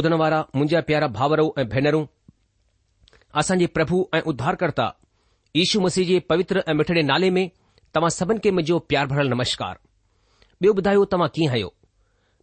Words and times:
ॿुधण 0.00 0.12
वारा 0.20 0.36
मुंहिंजा 0.56 0.80
प्यारा 0.88 1.06
भाउरऊं 1.16 1.48
ऐं 1.60 1.64
भेनरूं 1.68 2.04
असांजे 3.40 3.66
प्रभु 3.76 3.96
ऐं 4.16 4.20
उद्धारकर्ता 4.30 4.86
ईशु 5.62 5.80
मसीह 5.86 6.06
जे 6.10 6.18
पवित्र 6.30 6.62
ऐं 6.70 6.74
मिठड़े 6.74 7.02
नाले 7.08 7.28
में 7.38 7.42
तव्हां 7.94 8.10
सभिनि 8.14 8.38
खे 8.44 8.50
मुंहिंजो 8.58 8.78
प्यार 8.92 9.06
भरल 9.12 9.28
नमस्कार 9.34 9.76
ॿियो 10.64 10.72
ॿुधायो 10.80 11.04
तव्हां 11.14 11.28
कीअं 11.34 11.50
आहियो 11.52 11.72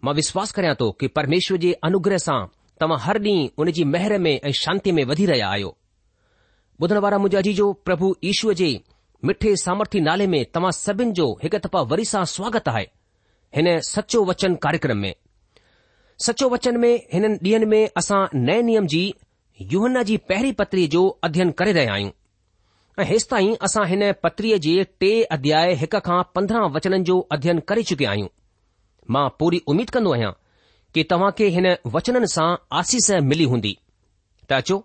मां 0.06 0.14
विश्वास 0.22 0.52
करियां 0.60 0.76
थो 0.80 0.92
कि 1.00 1.08
परमेश्वर 1.18 1.58
जे 1.66 1.72
अनुग्रह 1.90 2.18
सां 2.28 2.38
तव्हां 2.84 3.00
हर 3.06 3.20
ॾींहुं 3.28 3.48
उन 3.64 3.72
जी 3.80 3.84
मेहर 3.96 4.18
में 4.28 4.34
ऐं 4.34 4.52
शांती 4.64 4.92
में 5.00 5.04
वधी 5.14 5.26
रहिया 5.32 5.50
आहियो 5.58 5.76
ॿुधण 6.82 6.98
वारा 7.08 7.18
मुंहिंजा 7.24 7.40
अजीजो 7.46 7.72
प्रभु 7.90 8.16
ईश्वर 8.34 8.60
जे 8.66 8.70
मिठे 9.32 9.56
सामर्थी 9.68 10.00
नाले 10.12 10.28
में 10.36 10.44
तव्हां 10.58 10.72
सभिनि 10.86 11.20
जो 11.22 11.32
हिकु 11.44 11.66
दफ़ा 11.68 11.82
वरी 11.96 12.06
सां 12.14 12.26
स्वागत 12.38 12.70
आहे 12.76 12.88
हिन 13.60 13.78
सचो 13.96 14.26
वचन 14.32 14.56
कार्यक्रम 14.68 15.08
में 15.08 15.14
सचो 16.26 16.46
वचन 16.54 16.76
में 16.82 16.94
हिन 17.14 17.26
ॾींहनि 17.46 17.66
में 17.72 17.84
असां 18.00 18.22
नए 18.46 18.62
नियम 18.68 18.86
जी 18.92 19.02
युवन 19.72 20.02
जी 20.04 20.16
पहिरीं 20.30 20.54
पत्रीअ 20.62 20.88
जो 20.94 21.02
अध्ययन 21.28 21.52
करे 21.60 21.72
रहिया 21.78 21.94
आहियूं 21.94 22.12
ऐं 23.02 23.06
हेसि 23.10 23.28
ताईं 23.32 23.56
असां 23.68 23.86
हिन 23.88 24.02
पत्रीअ 24.24 24.58
जे 24.68 24.84
टे 25.00 25.12
अध्याय 25.38 25.74
हिक 25.82 25.96
खां 26.08 26.22
पंद्रहं 26.36 26.70
वचननि 26.76 27.04
जो 27.10 27.20
अध्ययन 27.36 27.60
करे 27.72 27.84
चुकिया 27.90 28.10
आहियूं 28.12 28.28
मां 29.16 29.28
पूरी 29.40 29.62
उमीद 29.74 29.90
कन्दो 29.98 30.14
आहियां 30.14 30.32
कि 30.94 31.04
तव्हां 31.12 31.32
खे 31.38 31.48
हिन 31.58 31.68
वचननि 31.96 32.28
सां 32.36 32.48
आसीस 32.82 33.12
मिली 33.30 33.44
हूंदी 33.54 33.78
त 34.50 34.60
अचो 34.62 34.78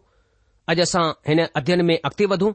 अॼु 0.73 0.83
असां 0.89 1.07
हिन 1.31 1.45
अध्ययन 1.47 1.85
में 1.93 1.97
अॻिते 1.99 2.27
वधूं 2.35 2.53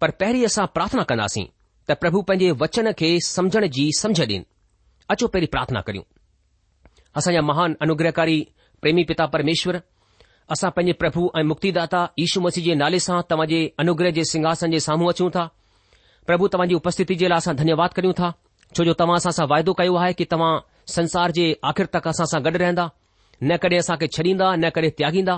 पर 0.00 0.10
पहिरीं 0.22 0.44
असां 0.52 0.66
प्रार्थना 0.78 1.02
कंदासीं 1.14 1.46
त 1.90 1.98
प्रभु 2.04 2.22
पंहिंजे 2.32 2.50
वचन 2.64 2.92
खे 3.02 3.12
समझण 3.34 3.68
जी 3.78 3.90
समझ 4.04 4.20
ॾेन 4.28 4.44
अचो 5.16 5.26
पहिरीं 5.34 5.52
प्रार्थना 5.56 5.80
करियूं 5.88 6.10
असांजा 7.16 7.40
महान 7.42 7.74
अनुग्रहकारी 7.80 8.42
प्रेमी 8.82 9.02
पिता 9.08 9.24
परमेश्वर 9.32 9.76
असां 10.54 10.70
पंजे 10.76 10.92
प्रभु 11.00 11.22
ऐं 11.38 11.42
मुक्तिदाता 11.48 12.00
यु 12.18 12.40
मसीह 12.44 12.64
जे 12.64 12.74
नाले 12.82 12.98
सां 13.06 13.20
तव्हांजे 13.30 13.60
अनुग्रह 13.82 14.10
जे 14.16 14.24
सिंहासन 14.30 14.70
जे 14.76 14.80
साम्हूं 14.86 15.08
अचूं 15.10 15.28
था 15.34 15.46
प्रभु 16.26 16.48
तव्हांजी 16.52 16.74
उपस्थिति 16.74 17.14
जे 17.22 17.28
लाइ 17.32 17.36
असां 17.42 17.54
धन्यवाद 17.56 17.92
करियूं 17.98 18.12
था 18.20 18.32
छोजो 18.76 18.92
तव्हां 19.02 19.16
असां 19.22 19.32
सां 19.38 19.46
वाइदो 19.52 19.72
कयो 19.80 19.94
आहे 20.02 20.12
कि 20.20 20.24
तव्हां 20.32 20.52
संसार 20.96 21.30
जे 21.38 21.46
आखिर 21.70 21.86
तक 21.94 22.08
असां 22.12 22.26
सां 22.32 22.42
गॾु 22.46 22.56
रहंदा 22.64 22.88
न 23.42 23.56
कॾहिं 23.62 23.78
असांखे 23.84 24.06
छॾींदा 24.16 24.54
न 24.64 24.70
कॾहिं 24.74 24.90
त्यागींदा 24.98 25.36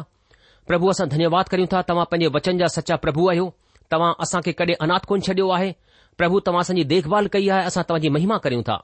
प्रभु 0.71 0.89
असां 0.95 1.09
धन्यवाद 1.15 1.49
करियूं 1.53 1.69
था 1.73 1.83
तव्हां 1.91 2.05
पंहिंजे 2.13 2.33
वचन 2.37 2.59
जा 2.63 2.67
सच्चा 2.77 2.97
प्रभु 3.07 3.29
आहियो 3.35 3.51
तव्हां 3.93 4.13
असांखे 4.27 4.53
कडे 4.63 4.75
अनाथ 4.87 5.07
कोन 5.09 5.21
छडि॒यो 5.27 5.51
आहे 5.59 5.73
प्रभु 6.19 6.41
तव्हां 6.47 6.61
असांजी 6.67 6.85
देखभाल 6.95 7.27
कई 7.33 7.49
आहे 7.57 7.65
असां 7.71 7.83
तव्हांजी 7.89 8.09
महिमा 8.19 8.37
करियूं 8.47 8.63
था 8.71 8.77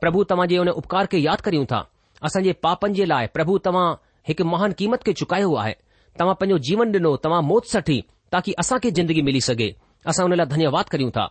प्रभु 0.00 0.24
तव्हांजे 0.30 0.58
उन 0.64 0.68
उपकार 0.82 1.06
खे 1.12 1.18
यादि 1.30 1.42
करियूं 1.50 1.64
था 1.72 1.82
असां 2.22 2.42
जे 2.42 2.52
पापनि 2.62 2.94
जे 2.96 3.04
लाइ 3.06 3.26
प्रभु 3.34 3.58
तव्हां 3.64 3.88
हिकु 4.28 4.44
महान 4.52 4.72
क़ीमत 4.78 5.02
खे 5.06 5.12
चुकायो 5.20 5.54
आहे 5.62 5.72
तव्हां 6.18 6.34
पंहिंजो 6.40 6.58
जीवन 6.68 6.92
ॾिनो 6.94 7.14
तव्हां 7.24 7.42
मौत 7.50 7.74
वठी 7.76 7.98
ताकी 8.32 8.52
असांखे 8.58 8.90
जिंदगी 8.98 9.22
मिली 9.28 9.40
सघे 9.48 9.68
असां 10.10 10.26
हुन 10.26 10.36
लाइ 10.38 10.46
धन्यवाद 10.54 10.88
करियूं 10.94 11.10
था 11.16 11.26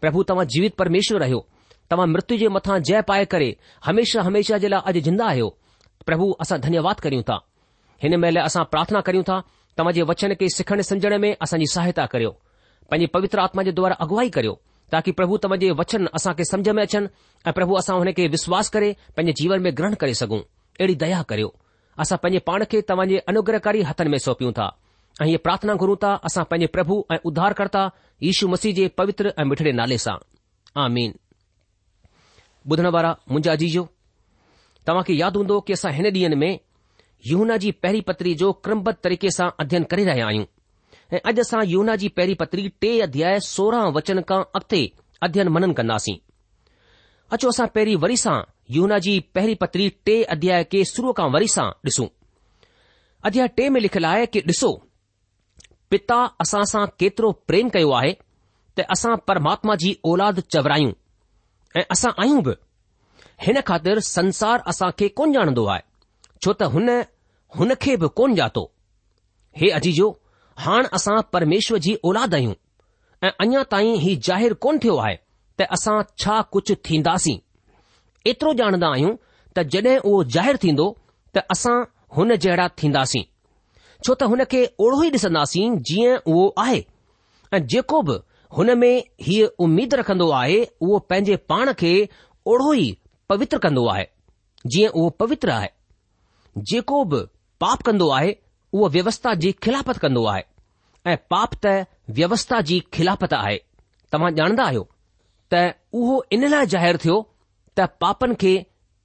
प्रभु 0.00 0.22
तव्हां 0.28 0.46
जीवित 0.54 0.74
परमेश्वर 0.78 1.22
आहियो 1.26 1.44
तव्हां 1.90 2.08
मृत्यु 2.08 2.36
जे 2.42 2.48
मथां 2.56 2.78
जय 2.88 3.00
पाए 3.10 3.24
करे 3.34 3.50
हमेशा 3.86 4.22
हमेशा 4.30 4.58
जे 4.64 4.68
लाइ 4.72 4.80
अॼु 4.92 5.00
ज़िंदा 5.08 5.26
आहियो 5.34 5.48
प्रभु 6.06 6.30
असां 6.46 6.60
धन्यवाद 6.60 7.00
करियूं 7.06 7.22
था 7.30 7.38
हिन 8.02 8.16
महिल 8.24 8.36
असां 8.48 8.64
प्रार्थना 8.74 9.00
करियूं 9.10 9.22
था 9.28 9.40
तव्हां 9.78 9.92
जे 9.94 10.02
वचन 10.12 10.34
खे 10.40 10.48
सिखण 10.56 10.80
समझण 10.92 11.18
में 11.26 11.30
असांजी 11.42 11.66
सहायता 11.74 12.06
करियो 12.14 12.30
पंहिंजी 12.90 13.06
पवित्र 13.18 13.40
आत्मा 13.48 13.62
जे 13.62 13.72
द्वारा 13.80 13.94
अॻुवाई 14.06 14.28
करियो 14.38 14.60
ताकी 14.92 15.10
प्रभु 15.18 15.36
तव्हांजे 15.44 15.68
वचन 15.80 16.06
असां 16.18 16.32
खे 16.38 16.44
सम्झ 16.52 16.68
में 16.76 16.82
अचनि 16.82 17.06
ऐं 17.48 17.52
प्रभु 17.58 17.74
असां 17.80 17.94
हुन 17.98 18.08
खे 18.16 18.24
विश्वास 18.36 18.68
करे 18.74 18.90
पंहिंजे 19.16 19.32
जीवन 19.40 19.60
में 19.66 19.70
ग्रहण 19.78 19.94
करे 20.02 20.14
सघूं 20.20 20.38
अहिड़ी 20.38 20.94
दया 21.02 21.20
करियो 21.30 21.48
असां 22.04 22.18
पंहिंजे 22.24 22.38
पाण 22.48 22.64
खे 22.72 22.80
तव्हांजे 22.90 23.18
अनुग्रहकारी 23.32 23.82
हथनि 23.90 24.10
में 24.14 24.18
सौंपियूं 24.24 24.52
था 24.58 24.66
ऐ 25.22 25.36
प्रार्थना 25.46 25.74
घुरूं 25.84 25.96
था 26.02 26.10
असां 26.28 26.44
पांजे 26.50 26.66
प्रभु 26.76 26.96
ऐं 27.14 27.18
उद्धारकर्ता 27.30 27.84
यशू 28.28 28.48
मसीह 28.54 28.74
जे 28.80 28.88
पवित्र 29.00 29.32
ऐं 29.38 29.44
मिठड़े 29.52 29.72
नाले 29.80 29.98
सां 30.04 30.16
तव्हांखे 34.86 35.14
यादि 35.14 35.38
हूंदो 35.38 35.56
की 35.66 35.72
असां 35.78 35.90
हिन 35.96 36.06
ॾींह 36.14 36.34
में 36.38 36.52
यूना 37.30 37.56
जी 37.64 37.70
पहिरीं 37.82 38.00
पतरी 38.06 38.30
जो 38.40 38.46
क्रमबद्ध 38.66 38.96
तरीक़े 39.04 39.30
सां 39.36 39.48
अध्ययन 39.64 39.84
करे 39.90 40.04
रहिया 40.08 40.26
आहियूं 40.26 40.44
ऐं 41.12 41.18
अॼु 41.28 41.40
असां 41.40 41.64
योना 41.68 41.94
जी 42.00 42.08
पहिरीं 42.16 42.34
पत्री 42.40 42.68
टे 42.80 42.90
अध्याय 43.06 43.38
सोरहं 43.46 43.92
वचन 43.94 44.20
खां 44.28 44.40
अॻिते 44.58 44.78
अध्ययन 45.26 45.48
मनन 45.54 45.72
कंदासीं 45.78 46.14
अचो 47.36 47.48
असां 47.48 47.66
पहिरीं 47.74 47.96
वरी 48.04 48.16
सां 48.16 48.36
योना 48.76 48.98
जी 49.06 49.18
पहिरीं 49.34 49.56
पत्री 49.64 49.88
टे 50.06 50.14
अध्याय 50.34 50.64
खे 50.72 50.84
शुरूअ 50.92 51.12
खां 51.18 51.28
वरी 51.32 51.48
सां 51.54 51.66
ॾिसूं 51.88 52.06
अध्याय 53.28 53.48
टे 53.56 53.68
में 53.74 53.80
लिखियलु 53.80 54.06
आहे 54.08 54.24
कि 54.32 54.40
ॾिसो 54.48 54.70
पिता 55.90 56.18
असां 56.46 56.62
सां 56.72 56.84
केतिरो 56.98 57.32
प्रेम 57.48 57.68
कयो 57.76 57.90
आहे 58.00 58.12
त 58.78 58.86
असां 58.96 59.14
परमात्मा 59.28 59.74
जी 59.84 59.94
औलाद 60.12 60.40
चवरायूं 60.56 60.92
ऐं 61.80 61.84
असां 61.96 62.12
आहियूं 62.22 62.42
बि 62.48 62.54
हिन 63.46 63.60
ख़ातिर 63.68 63.98
संसार 64.08 64.62
असां 64.72 64.90
खे 64.98 65.08
कोन 65.20 65.32
ॼाणंदो 65.38 65.66
आहे 65.76 65.84
छो 66.44 66.52
त 66.62 66.72
हुन 66.76 66.90
हुन 67.58 67.74
खे 67.86 67.96
बि 68.04 68.08
कोन 68.20 68.34
ॼातो 68.44 68.64
हे 69.60 69.68
अजीजो 69.80 70.10
हाणे 70.58 70.88
असां 70.96 71.20
परमेश्वर 71.32 71.78
जी 71.82 71.94
औलाद 72.04 72.34
आहियूं 72.34 72.52
ऐं 73.26 73.30
अञा 73.40 73.62
ताईं 73.72 73.94
ही 74.04 74.14
जाहिरु 74.28 74.54
कोन 74.60 74.78
थियो 74.82 74.96
आहे 75.06 75.16
त 75.60 75.66
असां 75.76 75.96
छा 76.22 76.40
कुझु 76.52 76.74
थींदासीं 76.84 77.36
एतिरो 78.30 78.52
जाणदा 78.60 78.88
आहियूं 78.92 79.14
त 79.56 79.60
जड॒ 79.72 79.88
उहो 80.08 80.22
जाहिरु 80.36 80.58
थींदो 80.62 80.86
त 81.36 81.40
असां 81.54 81.76
हुन 82.16 82.34
जहिड़ा 82.44 82.66
थींदासीं 82.78 83.22
छो 84.06 84.14
त 84.14 84.28
हुन 84.32 84.42
खे 84.52 84.60
ओड़ो 84.84 85.02
ई 85.02 85.10
ॾिसंदासीं 85.18 85.68
जीअं 85.90 86.14
उहो 86.32 86.44
आहे 86.64 86.80
ऐं 87.54 87.66
जेको 87.74 88.00
बि 88.08 88.14
हुन 88.56 88.72
में 88.78 88.92
हीअ 89.26 89.46
उमीद 89.64 89.94
रखंदो 90.00 90.28
आहे 90.40 90.60
उहो 90.84 90.98
पंहिंजे 91.10 91.36
पाण 91.50 91.72
खे 91.80 91.92
ओड़ो 92.52 92.72
ई 92.74 92.86
पवित्र 93.28 93.58
कंदो 93.64 93.86
आहे 93.94 94.06
जीअं 94.74 94.90
उहो 94.92 95.08
पवित्र 95.22 95.50
आहे 95.58 95.68
जेको 96.70 97.04
बि 97.12 97.20
पाप 97.62 97.82
कंदो 97.86 98.08
आहे 98.18 98.32
उहो 98.74 98.88
व्यवस्था 98.88 99.34
जी 99.42 99.50
खिलापत 99.62 99.98
कंदो 100.02 100.24
आहे 100.32 100.42
ऐं 101.12 101.16
पाप 101.30 101.54
त 101.64 101.72
व्यवस्था 102.18 102.60
जी 102.68 102.78
खिलापत 102.94 103.32
आहे 103.38 103.56
तव्हां 104.12 104.30
ॼाणंदा 104.36 104.64
आहियो 104.70 104.84
त 105.54 105.62
उहो 106.00 106.16
इन 106.36 106.46
लाइ 106.52 106.66
ज़ाहिरु 106.74 106.98
थियो 107.04 107.16
त 107.78 107.86
पापनि 108.04 108.34
खे 108.42 108.52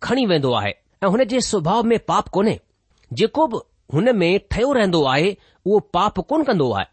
खणी 0.07 0.25
वेंदो 0.31 0.51
आहे 0.59 0.71
ऐं 1.03 1.07
हुन 1.15 1.23
जे 1.33 1.41
स्वभाउ 1.49 1.83
में 1.91 1.97
पाप 2.11 2.27
कोन्हे 2.37 2.57
जेको 3.21 3.47
बि 3.55 3.59
हुन 3.95 4.11
में 4.21 4.29
ठहियो 4.51 4.71
रहंदो 4.79 5.03
आहे 5.15 5.35
उहो 5.65 5.79
पाप 5.97 6.19
कोन 6.31 6.43
कंदो 6.51 6.71
आहे 6.79 6.85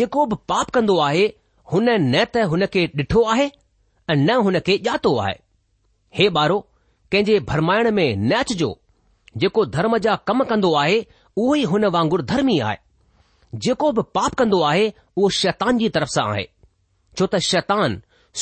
जेको 0.00 0.26
बि 0.32 0.36
पाप 0.54 0.70
कंदो 0.78 0.98
आहे 1.08 1.24
हुन 1.74 1.90
न 1.90 2.24
त 2.34 2.46
हुन 2.54 2.66
खे 2.76 2.86
ॾिठो 3.02 3.22
आहे 3.36 3.46
ऐं 4.10 4.16
न 4.16 4.40
हुन 4.48 4.58
खे 4.70 4.78
ॼातो 4.90 5.16
आहे 5.26 5.34
हे 6.18 6.28
ॿारो 6.40 6.58
कंहिंजे 7.12 7.38
भरमाइण 7.52 7.90
में 8.00 8.06
न 8.16 8.32
अचिजो 8.44 8.72
जेको 9.42 9.64
धर्म 9.76 9.96
जा 10.08 10.14
कम 10.28 10.42
कंदो 10.50 10.72
आहे 10.84 11.00
उहो 11.36 11.54
ई 11.54 11.62
हुन 11.70 11.84
वांगुरु 11.94 12.22
धर्मी 12.32 12.58
आहे 12.66 12.76
जेको 13.64 13.90
बि 13.92 14.02
पाप 14.14 14.34
कंदो 14.38 14.60
आहे 14.70 14.86
उहो 15.18 15.28
शैतान 15.42 15.78
जी 15.78 15.88
तरफ़ 15.96 16.08
सां 16.14 16.26
आहे 16.32 16.44
छो 17.18 17.26
त 17.32 17.38
शैतान 17.48 17.96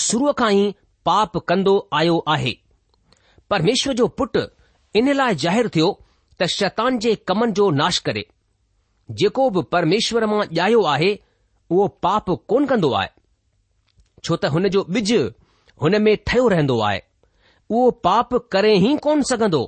शुरूअ 0.06 0.32
खां 0.40 0.50
ई 0.56 0.66
पापु 1.08 1.40
कंदो 1.52 1.74
आयो 2.00 2.18
आहे 2.34 2.52
परमेश्वर 3.54 3.94
जो 4.00 4.08
पुटु 4.20 4.40
इन 5.00 5.12
लाइ 5.20 5.34
ज़ाहिरु 5.44 5.68
थियो 5.76 5.88
त 6.42 6.46
शतान 6.56 6.98
जे 7.06 7.14
कमनि 7.30 7.52
जो 7.60 7.70
नाश 7.80 7.98
करे 8.08 8.24
जेको 9.22 9.48
बि 9.56 9.62
परमेश्वर 9.76 10.26
मां 10.32 10.42
ॼायो 10.60 10.82
आहे 10.96 11.12
उहो 11.70 11.88
पाप 12.06 12.30
कोन 12.52 12.66
कंदो 12.74 12.92
आहे 13.00 13.08
छो 14.24 14.36
त 14.36 14.52
हुन 14.56 14.68
जो 14.76 14.84
ॿिज 15.00 15.12
हुन 15.86 16.00
में 16.08 16.16
ठयो 16.26 16.46
रहंदो 16.56 16.80
आहे 16.90 17.00
उहो 17.70 17.90
पाप 18.08 18.34
करे 18.54 18.74
ई 18.78 18.96
कोन 19.08 19.22
सघंदो 19.32 19.64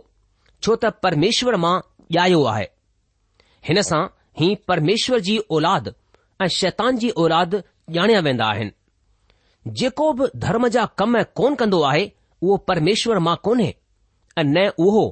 छो 0.62 0.76
त 0.84 0.96
परमेश्वर 1.08 1.56
मां 1.66 1.74
ॼायो 2.20 2.44
आहे 2.54 2.68
हिन 3.68 3.80
सां 3.88 4.00
ही 4.40 4.48
परमेश्वर 4.68 5.20
जी 5.26 5.36
औलाद 5.56 5.94
ऐं 6.42 6.48
शैतान 6.60 6.96
जी 7.02 7.08
औलाद 7.24 7.54
ॼाणिया 7.96 8.20
वेंदा 8.26 8.46
आहिनि 8.54 9.70
जेको 9.80 10.12
बि 10.18 10.26
धर्म 10.44 10.66
जा 10.74 10.84
कम 11.02 11.22
कोन 11.40 11.54
कंदो 11.60 11.80
आहे 11.90 12.04
उहो 12.42 12.56
परमेश्वर 12.70 13.18
मां 13.28 13.36
कोन्हे 13.48 13.68
ऐं 14.38 14.44
न 14.44 14.66
उहो 14.86 15.04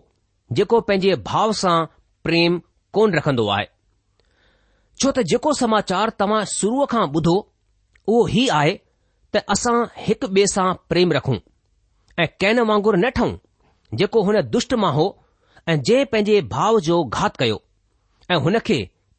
जेको 0.58 0.80
पंहिंजे 0.88 1.14
भाव 1.30 1.52
सां 1.62 1.76
प्रेम 2.24 2.60
कोन 2.98 3.14
रखंदो 3.18 3.46
आहे 3.56 3.66
छो 5.02 5.12
त 5.12 5.26
जेको 5.32 5.52
समाचार 5.62 6.12
तव्हां 6.22 6.42
शुरूअ 6.58 6.86
खां 6.94 7.06
ॿुधो 7.18 7.36
उहो 8.12 8.28
ई 8.34 8.46
आहे 8.60 8.76
त 9.34 9.44
असां 9.56 9.76
हिकु 10.06 10.32
ॿिए 10.38 10.46
सां 10.56 10.68
प्रेम 10.92 11.16
रखूं 11.18 11.38
ऐं 12.24 12.28
कैन 12.44 12.62
वांगुरु 12.72 13.00
न 13.04 13.14
ठहूं 13.18 14.00
जेको 14.02 14.26
हुन 14.30 14.42
दुष्ट 14.56 14.78
मां 14.86 14.92
हो 15.00 15.08
ऐं 15.68 15.82
जंहिं 15.90 16.06
पंहिंजे 16.14 16.40
भाव 16.56 16.80
जो 16.90 17.04
घात 17.18 17.36
कयो 17.44 17.60
ऐं 18.32 18.36
हुन 18.44 18.58
खे 18.66 18.76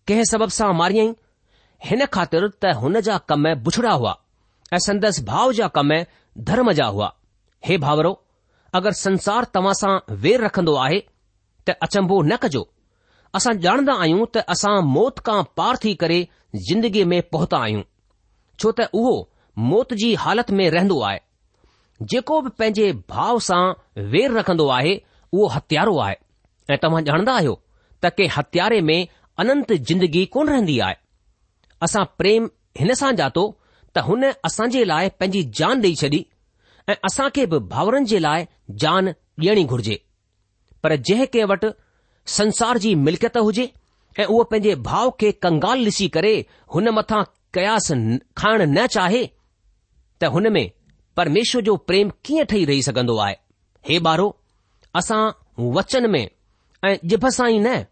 कंहिं 0.08 0.24
सबब 0.28 0.50
सां 0.58 0.70
मारियईं 0.82 1.12
हिन 1.90 2.04
ख़ातिर 2.16 2.46
त 2.48 2.74
हुन 2.84 3.00
जा 3.08 3.18
कम 3.32 3.44
बुछड़ा 3.66 3.92
हुआ 4.02 4.14
ऐं 4.74 4.80
संदसि 4.86 5.24
भाव 5.30 5.52
जा 5.60 5.68
कम 5.78 5.94
धर्म 6.50 6.72
जा 6.80 6.86
हुआ 6.96 7.10
हे 7.68 7.78
भाउरो 7.84 8.12
अगरि 8.80 9.00
संसार 9.02 9.46
तव्हां 9.58 9.74
सां 9.82 9.92
वेर 10.24 10.44
रखंदो 10.46 10.74
आहे 10.86 11.00
त 11.02 11.76
अचंबो 11.88 12.22
न 12.30 12.36
कजो 12.46 12.64
असां 13.40 13.54
ॼाणंदा 13.66 13.94
आहियूं 14.06 14.26
त 14.38 14.44
असां 14.56 14.74
मौत 14.96 15.22
खां 15.28 15.38
पार 15.60 15.82
थी 15.86 15.94
करे 16.06 16.20
ज़िंदगीअ 16.70 17.06
में 17.14 17.20
पहुता 17.36 17.60
आहियूं 17.68 17.84
छो 18.60 18.72
त 18.80 18.88
उहो 19.02 19.14
मौत 19.74 19.94
जी 20.04 20.10
हालत 20.26 20.52
में 20.60 20.66
रहंदो 20.78 21.00
आहे 21.12 21.20
जेको 22.16 22.42
बि 22.48 22.56
पंहिंजे 22.64 22.92
भाव 23.16 23.40
सां 23.50 23.62
वेर 24.16 24.38
रखंदो 24.42 24.68
आहे 24.80 24.96
उहो 25.34 25.52
हथियारो 25.58 25.98
आहे 26.08 26.18
ऐं 26.76 26.80
तव्हां 26.86 27.04
ॼाणंदा 27.12 27.38
आहियो 27.42 27.56
त 28.06 28.10
के 28.18 28.26
हथियारे 28.38 28.80
में 28.90 29.00
अनंत 29.40 29.72
जिंदगी 29.90 30.26
कोन 30.36 30.50
रहंदी 30.50 30.80
आहे 30.88 30.96
असां 31.86 32.04
प्रेम 32.18 32.50
हिन 32.80 32.94
सां 33.02 33.12
जातो 33.20 33.44
त 33.96 34.04
हुन 34.08 34.24
असां 34.50 34.68
जे 34.76 34.84
लाइ 34.94 35.10
पंहिंजी 35.22 35.44
जान 35.60 35.82
ॾेई 35.86 35.96
छॾी 36.02 36.20
ऐं 36.92 36.96
असां 37.10 37.30
खे 37.38 37.46
बि 37.54 37.60
भाउरनि 37.74 38.06
जे 38.14 38.20
लाइ 38.26 38.46
जान 38.84 39.08
ॾियणी 39.46 39.64
घुर्जे 39.76 39.96
पर 40.84 40.96
जंहिं 41.10 41.28
कंहिं 41.36 41.46
वटि 41.52 41.70
संसार 42.40 42.78
जी 42.86 42.94
मिल्कियत 43.08 43.38
हुजे 43.48 43.66
ऐं 44.20 44.26
उहो 44.26 44.44
पंहिंजे 44.52 44.76
भाउ 44.90 45.12
खे 45.24 45.32
कंगाल 45.46 45.86
ॾिसी 45.90 46.08
करे 46.18 46.34
हुन 46.76 46.90
मथां 47.00 47.24
कयास 47.58 47.92
खाइण 48.44 48.62
न 48.66 48.86
चाहे 48.98 49.24
त 50.22 50.34
हुन 50.36 50.50
में 50.58 50.66
परमेश्वर 51.20 51.62
जो 51.70 51.76
प्रेम 51.90 52.12
कीअं 52.26 52.46
ठही 52.52 52.66
रही 52.72 52.84
सघंदो 52.92 53.18
आहे 53.28 53.36
हे 53.90 54.00
ॿारो 54.12 54.30
असां 55.02 55.24
वचन 55.80 56.10
में 56.16 56.24
ऐं 56.88 56.96
जिभ 57.12 57.28
सां 57.40 57.50
ई 57.56 57.60
न 57.60 57.84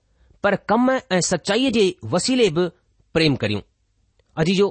पर 0.44 0.56
कम 0.70 0.90
ऐं 0.92 1.20
सचाईअ 1.30 1.72
जे 1.74 1.84
वसीले 2.14 2.50
बि 2.58 2.66
प्रेम 3.14 3.36
करियूं 3.42 3.62
अॼु 4.42 4.54
जो 4.60 4.68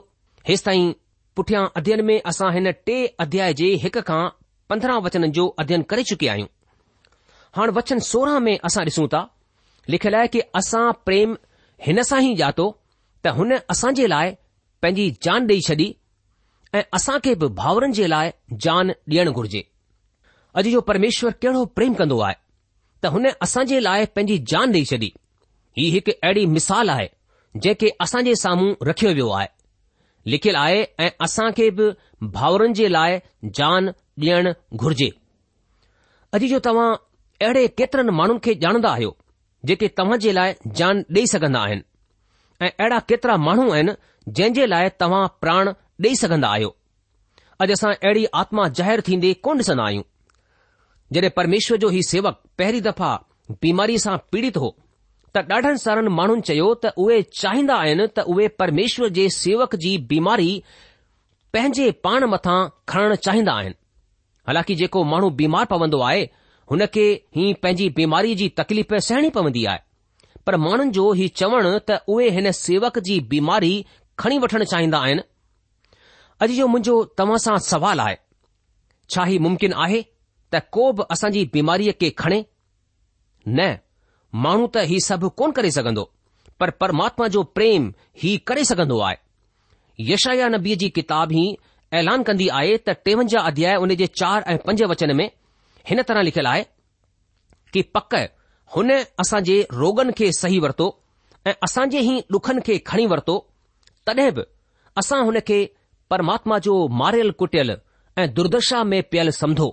हेसि 0.49 0.65
ताईं 0.65 0.93
पुठियां 1.37 1.65
अध्ययन 1.81 2.05
में 2.07 2.21
असां 2.33 2.53
हिन 2.55 2.71
टे 2.87 2.97
अध्याय 3.25 3.55
जे 3.61 3.69
हिक 3.85 3.99
खां 4.09 4.23
पंद्रहं 4.71 5.01
वचन 5.05 5.31
जो 5.39 5.47
अध्ययन 5.63 5.83
करे 5.93 6.03
चुकिया 6.11 6.33
आहियूं 6.33 6.49
हाणे 7.57 7.73
वचन 7.79 7.99
सोरहं 8.11 8.41
में 8.47 8.57
असां 8.71 8.85
ॾिसूं 8.85 9.07
था 9.13 9.23
लिखियलु 9.95 10.17
आहे 10.17 10.27
कि 10.35 10.41
असां 10.63 10.83
प्रेम 11.09 11.37
हिन 11.87 12.03
सां 12.11 12.21
ई 12.31 12.35
ॼातो 12.41 12.67
त 13.25 13.35
हुन 13.39 13.55
असां 13.75 13.93
जे 14.01 14.07
लाइ 14.15 14.35
पंहिंजी 14.83 15.07
जान 15.27 15.47
ॾेई 15.53 15.61
छॾी 15.69 15.89
ऐं 16.79 16.83
असां 16.99 17.19
खे 17.25 17.35
बि 17.41 17.47
भाउरनि 17.63 17.93
जे 18.01 18.07
लाइ 18.17 18.31
जान 18.67 18.91
ॾियणु 19.15 19.33
घुर्जे 19.41 19.63
अॼु 20.61 20.71
जो 20.77 20.81
परमेश्वर 20.93 21.33
कहिड़ो 21.45 21.65
प्रेम 21.79 21.95
कंदो 22.03 22.19
आहे 22.27 22.39
त 23.03 23.13
हुन 23.17 23.27
असां 23.49 23.65
जे 23.73 23.81
लाइ 23.89 24.05
पंहिंजी 24.17 24.39
जान 24.55 24.73
ॾेई 24.79 24.85
छॾी 24.95 25.11
ही 25.79 25.89
हिकु 25.91 26.13
अहिड़ी 26.25 26.45
मिसाल 26.57 26.91
आहे 26.95 27.09
जेके 27.65 27.89
असां 28.05 28.23
जे 28.29 28.35
साम्हूं 28.43 28.71
रखियो 28.89 29.11
वियो 29.19 29.29
आहे 29.41 29.49
लिखियलु 30.33 30.59
आहे 30.61 30.81
ऐं 31.05 31.11
असां 31.27 31.51
खे 31.59 31.71
बि 31.79 31.91
भाउरनि 32.39 32.75
जे 32.81 32.89
लाइ 32.97 33.21
जान 33.59 33.93
ॾियण 34.25 34.49
घुर्जे 34.85 35.09
अॼु 36.39 36.49
जो 36.55 36.59
तव्हां 36.67 36.89
अहिड़े 36.97 37.67
केतरनि 37.81 38.15
माण्हुनि 38.21 38.41
खे 38.47 38.55
ॼाणंदा 38.67 38.91
आहियो 38.97 39.13
जेके 39.71 39.89
तव्हां 40.01 40.19
जे 40.25 40.33
लाइ 40.41 40.55
जान 40.81 41.03
ॾेई 41.19 41.27
सघंदा 41.35 41.63
आहिनि 41.69 41.83
ऐं 42.67 42.71
अहिड़ा 42.71 42.99
केतिरा 43.13 43.37
माण्हू 43.47 43.71
आहिनि 43.77 43.93
जंहिं 44.29 44.53
जे 44.59 44.67
लाइ 44.73 44.89
तव्हां 45.01 45.23
प्राण 45.45 45.71
ॾेई 46.07 46.15
सघंदा 46.23 46.53
आहियो 46.59 46.75
अॼु 47.63 47.73
असां 47.79 47.93
अहिड़ी 47.95 48.25
आत्मा 48.43 48.69
जाहिरु 48.81 49.07
थींदे 49.11 49.33
कोन 49.49 49.65
ॾिसंदा 49.67 49.87
आहियूं 49.89 50.05
जॾहिं 51.15 51.31
परमेश्वर 51.41 51.77
जो 51.83 51.89
ही 51.97 52.03
सेवक 52.13 52.41
पहिरीं 52.59 52.87
दफ़ा 52.91 53.11
बीमारी 53.65 53.99
सां 54.07 54.17
पीड़ित 54.33 54.57
हो 54.65 54.75
त 55.37 55.51
ॾाढनि 55.53 55.79
सारनि 55.83 56.09
माण्हुनि 56.19 56.43
चयो 56.49 56.69
त 56.83 56.87
उहे 57.03 57.19
चाहींदा 57.41 57.75
आहिनि 57.83 58.07
त 58.17 58.21
उहे 58.33 58.47
परमेश्वर 58.61 59.09
जे 59.17 59.27
सेवक 59.35 59.75
जी 59.83 59.93
बीमारी 60.11 60.51
पंहिंजे 61.55 61.87
पाण 62.05 62.25
मथां 62.33 62.59
खणणु 62.91 63.17
चाहींदा 63.27 63.53
आहिनि 63.61 63.75
हालांकि 64.47 64.75
जेको 64.81 65.01
माण्हू 65.11 65.29
बीमार 65.41 65.65
पवंदो 65.73 66.01
आहे 66.09 66.23
हुन 66.71 66.81
खे 66.95 67.05
ही 67.37 67.45
पंहिंजी 67.63 67.89
बीमारी 67.99 68.35
जी 68.41 68.49
तकलीफ़ 68.61 68.95
सहणी 69.09 69.29
पवंदी 69.37 69.65
आहे 69.73 69.79
पर 70.47 70.57
माण्हुनि 70.67 70.91
जो 70.99 71.05
ही 71.19 71.29
चवणु 71.41 71.71
त 71.89 71.99
उहे 72.15 72.27
हिन 72.37 72.51
सेवक 72.63 72.99
जी 73.11 73.19
बीमारी 73.35 73.73
खणी 74.23 74.39
वठणु 74.45 74.65
चाहींदा 74.73 74.99
आहिनि 75.07 75.23
अॼु 76.45 76.55
जो 76.59 76.67
मुंहिंजो 76.75 76.95
तव्हां 77.19 77.39
सां 77.47 77.57
सवाल 77.71 78.01
आहे 78.07 78.17
छा 79.15 79.25
ही 79.31 79.39
मुमकिन 79.47 79.73
आहे 79.85 80.03
त 80.53 80.63
को 80.75 80.91
बि 80.99 81.03
असांजी 81.15 81.43
बीमारीअ 81.57 81.95
खे 82.01 82.11
खणे 82.23 82.41
न 83.59 83.69
माण्हू 84.39 84.67
त 84.75 84.87
हीउ 84.91 84.99
सभु 85.07 85.29
कोन 85.39 85.51
करे 85.57 85.71
सघंदो 85.77 86.11
पर 86.61 86.71
परमात्मा 86.81 87.27
जो 87.35 87.43
प्रेम 87.57 87.91
ही 88.23 88.37
करे 88.47 88.65
सघंदो 88.65 88.99
आहे 89.07 89.17
यशाया 90.13 90.49
नबीअ 90.49 90.77
जी 90.81 90.89
किताब 90.99 91.33
ई 91.33 91.45
ऐलान 92.01 92.23
कंदी 92.29 92.49
आहे 92.59 92.77
त 92.77 92.91
टेवंजाह 93.05 93.47
अध्याय 93.51 93.77
उन 93.87 93.95
जे 94.03 94.07
चार 94.21 94.45
ऐं 94.53 94.57
पंज 94.67 94.83
वचन 94.93 95.15
में 95.17 95.31
हिन 95.91 96.03
तरह 96.11 96.23
लिखियलु 96.29 96.49
आहे 96.49 96.63
कि 97.73 97.83
पक 97.97 98.15
हुन 98.77 98.91
असां 99.23 99.43
जे 99.49 99.57
रोगन 99.81 100.11
खे 100.19 100.31
सही 100.41 100.59
वरितो 100.67 100.89
ऐं 101.49 101.55
असां 101.67 101.89
जे 101.95 102.01
ई 102.13 102.19
डुखन 102.37 102.61
खे 102.67 102.79
खणी 102.91 103.07
वरितो 103.15 103.37
तॾहिं 104.07 104.33
बि 104.35 104.45
असां 105.03 105.21
हुन 105.25 105.39
खे 105.49 105.59
परमात्मा 106.11 106.59
जो 106.69 106.77
मारियल 107.01 107.31
कुटियल 107.43 107.77
ऐं 108.19 108.33
दुर्दशा 108.35 108.83
में 108.93 109.03
पियल 109.11 109.31
समधो 109.41 109.69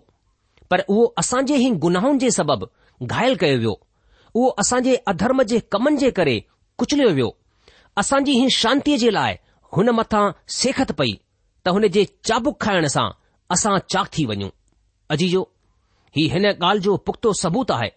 पर 0.72 0.84
उहो 0.88 1.04
असांजे 1.24 1.56
ई 1.68 1.70
गुनाहनि 1.88 2.20
जे 2.26 2.32
सबब 2.42 2.70
घायल 3.12 3.36
कयो 3.44 3.58
वियो 3.60 3.80
उहो 4.38 4.50
असां 4.62 4.80
जे 4.86 4.96
अधर्म 5.12 5.42
जे 5.52 5.60
कमनि 5.74 5.98
जे 6.02 6.10
करे 6.18 6.38
कुचलियो 6.82 7.10
वियो 7.18 7.30
असां 8.02 8.18
जी 8.26 8.34
हीअ 8.40 8.50
शांतीअ 8.56 8.98
जे 9.04 9.12
लाइ 9.18 9.34
हुन 9.78 9.90
मथां 10.00 10.26
सेखत 10.58 10.92
पई 11.00 11.14
त 11.66 11.74
हुन 11.78 11.88
जे 11.96 12.04
चाबुक 12.30 12.60
खाइण 12.66 12.86
सां 12.96 13.06
असां 13.58 13.74
चाक 13.94 14.12
थी 14.18 14.26
वञूं 14.32 14.50
अजीजो 15.16 15.42
ही 16.18 16.26
हिन 16.34 16.46
ॻाल्हि 16.52 16.84
जो 16.90 16.96
पुख़्तो 17.10 17.32
सबूत 17.42 17.72
आहे 17.78 17.90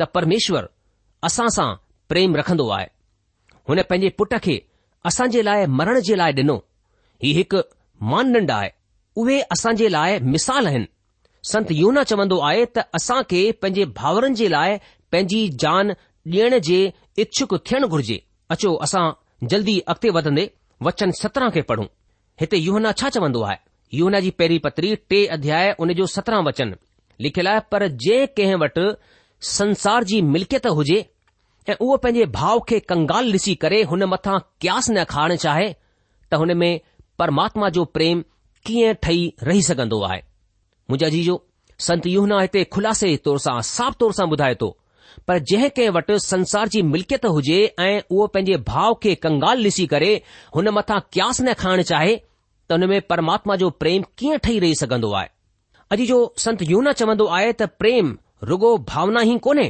त 0.00 0.08
परमेश्वर 0.16 0.66
असां 1.30 1.48
सां 1.58 1.68
प्रेम 2.12 2.36
रखंदो 2.42 2.68
आहे 2.78 2.88
हुन 3.70 3.82
पंहिंजे 3.90 4.08
पुट 4.22 4.34
खे 4.48 4.58
असां 5.12 5.28
जे 5.36 5.44
लाइ 5.50 5.66
मरण 5.78 6.00
जे 6.10 6.16
लाइ 6.22 6.32
ॾिनो 6.42 6.58
ही 7.26 7.32
हिकु 7.40 7.62
मानदंड 8.14 8.50
आहे 8.58 8.68
उहे 9.24 9.40
असां 9.56 9.74
जे 9.82 9.94
लाइ 9.98 10.18
मिसाल 10.34 10.66
आहिनि 10.72 10.92
संत 11.50 11.68
यूना 11.78 12.02
चवंदो 12.10 12.36
आहे 12.50 12.64
त 12.76 12.82
असां 12.98 13.22
खे 13.32 13.40
पंहिंजे 13.64 13.84
भाउरनि 13.98 14.36
जे 14.38 14.46
लाइ 14.54 14.78
पंहिंजी 15.12 15.48
जान 15.64 15.90
ॾियण 16.28 16.58
जे 16.68 16.78
इच्छुक 17.24 17.54
थियणु 17.70 17.88
घुर्जे 17.88 18.20
अचो 18.54 18.74
असां 18.86 19.04
जल्दी 19.52 19.78
अॻिते 19.92 20.10
वधंदे 20.16 20.46
वचन 20.86 21.10
सत्रहं 21.20 21.50
खे 21.54 21.60
पढ़ूं 21.70 21.86
हिते 22.40 22.56
युहना 22.56 22.92
छा 23.00 23.08
चवंदो 23.16 23.42
आहे 23.50 23.56
यौहना 23.98 24.20
जी 24.24 24.30
पहिरीं 24.40 24.58
पत्री 24.64 24.94
टे 25.10 25.20
अध्याय 25.38 25.74
उन 25.84 25.92
जो 26.00 26.06
सत्रहं 26.14 26.44
वचन 26.48 26.72
लिखियलु 27.26 27.50
आहे 27.50 27.60
पर 27.72 27.86
जंहिं 28.06 28.26
कंहिं 28.38 28.56
वटि 28.62 28.86
संसार 29.50 30.04
जी 30.10 30.20
मिल्कियत 30.34 30.66
हुजे 30.78 30.98
ऐं 31.68 31.74
उहो 31.80 31.96
पंहिंजे 32.04 32.24
भाव 32.38 32.60
खे 32.68 32.78
कंगाल 32.92 33.32
ॾिसी 33.36 33.54
करे 33.64 33.82
हुन 33.92 34.04
मथां 34.14 34.38
क्यास 34.64 34.90
न 34.90 35.04
खाइणु 35.12 35.36
चाहे 35.44 35.68
त 36.30 36.40
हुन 36.42 36.56
में 36.62 36.70
परमात्मा 37.18 37.68
जो 37.78 37.84
प्रेम 37.98 38.22
कीअं 38.66 38.94
ठही 39.02 39.22
रही 39.50 39.62
सघंदो 39.70 40.00
आहे 40.10 40.18
मुंहिंजा 40.90 41.08
जी 41.16 41.22
जो 41.30 41.36
संत 41.88 42.06
युहना 42.14 42.40
हिते 42.40 42.64
खुलासे 42.76 43.16
तौर 43.28 43.38
सां 43.48 43.60
साफ़ 43.74 43.94
तौर 44.04 44.12
सां 44.20 44.28
ॿुधाए 44.36 44.54
थो 44.60 44.68
पर 45.28 45.38
जंहिं 45.50 45.68
कंहिं 45.76 45.88
वटि 45.90 46.18
संसार 46.20 46.68
जी 46.74 46.82
मिल्कियत 46.88 47.24
हुजे 47.34 47.58
ऐं 47.80 48.00
उहो 48.10 48.26
पंहिंजे 48.26 48.56
भाव 48.68 48.94
खे 49.02 49.14
कंगाल 49.24 49.62
ॾिसी 49.64 49.86
करे 49.92 50.10
हुन 50.56 50.68
मथां 50.78 50.98
क्यास 51.12 51.40
न 51.40 51.52
खाइण 51.62 51.82
चाहे 51.90 52.16
त 52.68 52.72
हुन 52.72 52.86
में 52.90 53.00
परमात्मा 53.10 53.56
जो 53.62 53.70
प्रेम 53.82 54.02
कीअं 54.18 54.38
ठही 54.44 54.58
रही 54.64 54.74
सघंदो 54.82 55.12
आहे 55.20 55.28
अॼु 55.96 56.06
जो 56.10 56.18
संत 56.44 56.62
यूना 56.70 56.92
चवंदो 57.00 57.26
आहे 57.38 57.52
त 57.62 57.68
प्रेम 57.82 58.14
रुगो 58.52 58.76
भावना 58.92 59.22
ई 59.32 59.38
कोन्हे 59.48 59.66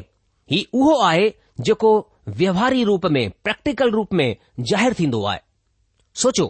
ही 0.52 0.66
उहो 0.82 0.98
आहे 1.08 1.28
जेको 1.68 1.90
व्यवहारी 2.42 2.82
रूप 2.92 3.06
में 3.16 3.22
प्रैक्टिकल 3.46 3.90
रूप 3.96 4.12
में 4.20 4.26
ज़ाहिरु 4.70 4.94
थींदो 5.00 5.24
आहे 5.32 5.38
सोचियो 6.22 6.46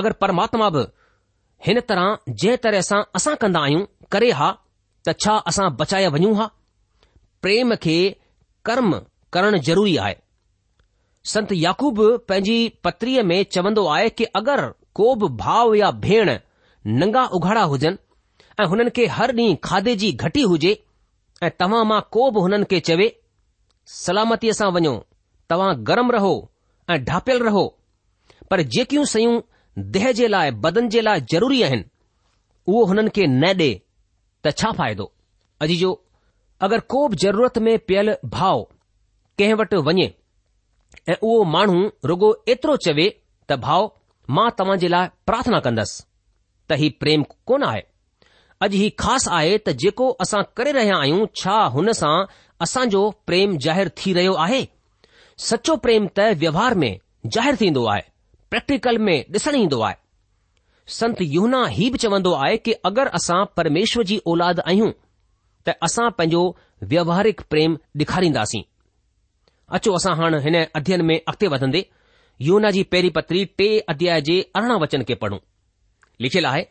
अगर 0.00 0.12
परमात्मा 0.24 0.68
बि 0.76 0.84
हिन 1.66 1.80
तरह 1.88 2.16
जंहिं 2.30 2.56
तरह 2.66 2.80
सां 2.90 3.00
असां 3.18 3.34
कंदा 3.42 3.60
आहियूं 3.68 3.84
करे 4.12 4.30
हा 4.38 4.50
त 5.06 5.14
छा 5.24 5.34
असां 5.52 5.68
बचाया 5.80 6.08
वञूं 6.16 6.34
हा 6.36 6.48
प्रेम 7.42 7.74
खे 7.84 7.94
कर्म 8.66 8.92
करण 9.32 9.58
ज़रूरी 9.68 9.96
आहे 10.04 10.16
संत 11.32 11.52
याकूब 11.52 11.96
पंहिंजी 12.28 12.56
पत्रीअ 12.84 13.22
में 13.30 13.42
चवंदो 13.52 13.86
आहे 13.94 14.08
कि 14.18 14.24
अगरि 14.40 14.66
को 14.98 15.14
बि 15.22 15.28
भाउ 15.42 15.74
या 15.74 15.90
भेण 16.06 16.30
नंगा 17.00 17.24
उघाड़ा 17.38 17.62
हुजनि 17.72 17.98
ऐं 18.60 18.66
हुननि 18.72 18.90
खे 18.96 19.06
हर 19.16 19.32
ॾींहुं 19.38 19.56
खाधे 19.64 19.94
जी 20.02 20.10
घटी 20.26 20.42
हुजे 20.52 20.72
ऐं 21.42 21.50
तव्हां 21.60 21.84
मां 21.92 22.00
को 22.16 22.30
बि 22.36 22.40
हुननि 22.46 22.64
खे 22.72 22.80
चवे 22.88 23.08
सलामतीअ 23.98 24.52
सां 24.60 24.70
वञो 24.78 24.94
तव्हां 25.50 25.72
गरम 25.90 26.10
रहो 26.16 26.32
ऐं 26.90 27.02
ढापियल 27.08 27.42
रहो 27.48 27.64
पर 28.50 28.62
जेकियूं 28.76 29.04
शयूं 29.14 29.40
देह 29.96 30.10
जे 30.20 30.28
लाइ 30.36 30.50
बदन 30.66 30.88
जे 30.96 31.00
लाइ 31.10 31.20
ज़रूरी 31.34 31.62
आहिनि 31.68 31.84
उहो 32.70 32.84
हुननि 32.92 33.10
खे 33.18 33.26
न 33.38 33.52
ॾे 33.62 33.72
त 34.44 34.54
छा 34.62 34.72
फ़ाइदो 34.80 35.12
अॼु 35.66 35.76
जो 35.84 35.92
अगरि 36.64 36.80
को 36.90 36.98
बि 37.12 37.16
ज़रूरत 37.20 37.58
में 37.66 37.78
पियल 37.86 38.14
भाउ 38.34 38.62
कंहिं 39.38 39.54
वटि 39.60 39.76
वञे 39.86 40.04
ऐं 41.10 41.14
उहो 41.28 41.42
माण्हू 41.54 41.80
रुगो 42.10 42.28
एतिरो 42.52 42.76
चवे 42.84 43.06
त 43.50 43.56
भाउ 43.64 43.88
मां 44.36 44.48
तव्हां 44.58 44.76
जे 44.82 44.88
लाइ 44.94 45.08
प्रार्थना 45.30 45.60
कंदुसि 45.64 46.04
त 46.68 46.78
ही 46.82 46.88
प्रेम 47.02 47.22
कोन 47.50 47.62
आहे 47.70 47.82
अॼु 48.66 48.70
ही 48.82 48.90
ख़ासि 49.02 49.30
आहे 49.38 49.56
त 49.66 49.74
जेको 49.84 50.08
असां 50.26 50.42
करे 50.58 50.72
रहिया 50.78 51.00
आहियूं 51.06 51.26
छा 51.42 51.56
हुन 51.76 51.92
सां 52.02 52.12
असांजो 52.68 53.02
प्रेम 53.30 53.56
ज़ाहिरु 53.66 53.94
थी 54.02 54.12
रहियो 54.20 54.34
आहे 54.46 54.62
सचो 55.50 55.76
प्रेम 55.86 56.06
त 56.20 56.28
व्यवहार 56.46 56.78
में 56.84 56.90
जाहिरु 57.38 57.60
थींदो 57.64 57.86
आहे 57.96 58.06
प्रैक्टिकल 58.54 59.02
में 59.08 59.16
डि॒सण 59.32 59.56
ईंदो 59.66 59.80
आहे 59.90 60.92
संत 61.00 61.26
युना 61.36 61.66
ही 61.78 61.90
बि 61.90 61.98
चवंदो 62.06 62.32
आहे 62.44 62.56
कि 62.66 62.72
अगरि 62.92 63.10
असां 63.20 63.44
परमेश्वर 63.60 64.04
जी 64.12 64.20
औलाद 64.34 64.60
आहियूं 64.66 64.90
त 65.66 65.70
असां 65.86 66.08
पंहिंजो 66.18 66.42
व्यवहारिक 66.92 67.40
प्रेम 67.50 67.70
ॾेखारींदासीं 68.00 68.62
अचो 69.76 69.94
असां 69.96 70.14
हाणे 70.20 70.38
हिन 70.46 70.56
अध्ययन 70.78 71.00
में 71.08 71.16
अॻिते 71.30 71.46
वधंदे 71.54 71.82
योना 72.48 72.70
जी 72.74 72.82
पहिरीं 72.92 73.10
पत्री 73.16 73.44
टे 73.58 73.68
अध्याय 73.94 74.20
जे 74.28 74.36
अरिड़हं 74.58 74.78
वचन 74.82 75.02
खे 75.08 75.14
पढ़ूं 75.22 75.38
लिखियलु 76.24 76.48
आहे 76.48 76.64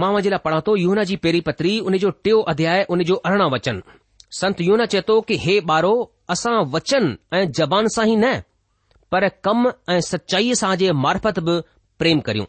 मां 0.00 0.12
वञे 0.14 0.30
लाइ 0.30 0.38
पढ़ा 0.46 0.60
थो 0.66 0.74
यूना 0.84 1.04
जी 1.10 1.16
पहिरीं 1.24 1.40
पत्री 1.48 1.78
उन 1.90 1.96
जो 2.04 2.10
टियों 2.24 2.42
अध्याय 2.52 2.86
उन 2.94 3.02
जो 3.10 3.14
अरिड़हं 3.28 3.50
वचन 3.54 3.82
संत 4.40 4.60
यूना 4.68 4.86
चए 4.92 5.00
थो 5.08 5.20
कि 5.28 5.36
हे 5.44 5.58
ॿारो 5.72 5.92
असां 6.34 6.56
वचन 6.74 7.14
ऐं 7.36 7.44
जबान 7.58 7.88
सां 7.96 8.06
ई 8.12 8.16
न 8.24 8.34
पर 9.14 9.28
कम 9.46 9.70
ऐं 9.94 10.00
सचाईअ 10.10 10.54
सां 10.62 10.74
जे 10.82 10.92
मार्फत 11.06 11.38
बि 11.48 11.54
प्रेम 12.02 12.20
करियूं 12.28 12.46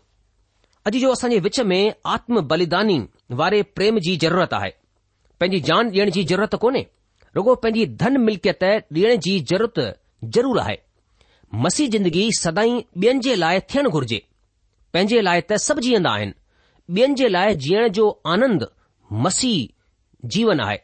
अॼु 0.89 0.99
जो 1.03 1.11
असांजे 1.17 1.39
विच 1.47 1.59
में 1.71 1.79
आत्म 2.15 2.41
बलिदानी 2.53 2.97
वारे 3.43 3.61
प्रेम 3.77 3.97
जी 4.07 4.15
ज़रूरत 4.23 4.53
आहे 4.59 4.71
पंहिंजी 5.39 5.59
जान 5.67 5.89
ॾियण 5.91 6.09
जी 6.15 6.23
ज़रूरत 6.29 6.55
कोन्हे 6.61 6.85
रुगो 7.35 7.53
पंहिंजी 7.63 7.85
धन 8.03 8.17
मिल्कियत 8.27 8.63
ॾियण 8.97 9.17
जी 9.25 9.39
ज़रूरत 9.51 9.81
ज़रूरु 10.37 10.59
आहे 10.61 10.77
मसीह 11.65 11.87
जिंदगी 11.95 12.23
सदाई 12.39 12.71
ॿियनि 13.03 13.19
जे 13.27 13.35
लाइ 13.43 13.59
थियणु 13.73 13.89
घुर्जे 13.97 14.21
पंहिंजे 14.93 15.19
लाइ 15.27 15.41
त 15.51 15.57
सभु 15.67 15.81
जीअंदा 15.87 16.11
आहिनि 16.19 16.33
ॿियनि 16.99 17.15
जे 17.21 17.27
लाइ 17.35 17.55
जीअण 17.65 17.89
जो 17.97 18.07
आनंद 18.35 18.65
मसीह 19.27 20.33
जीवन 20.37 20.59
आहे 20.67 20.77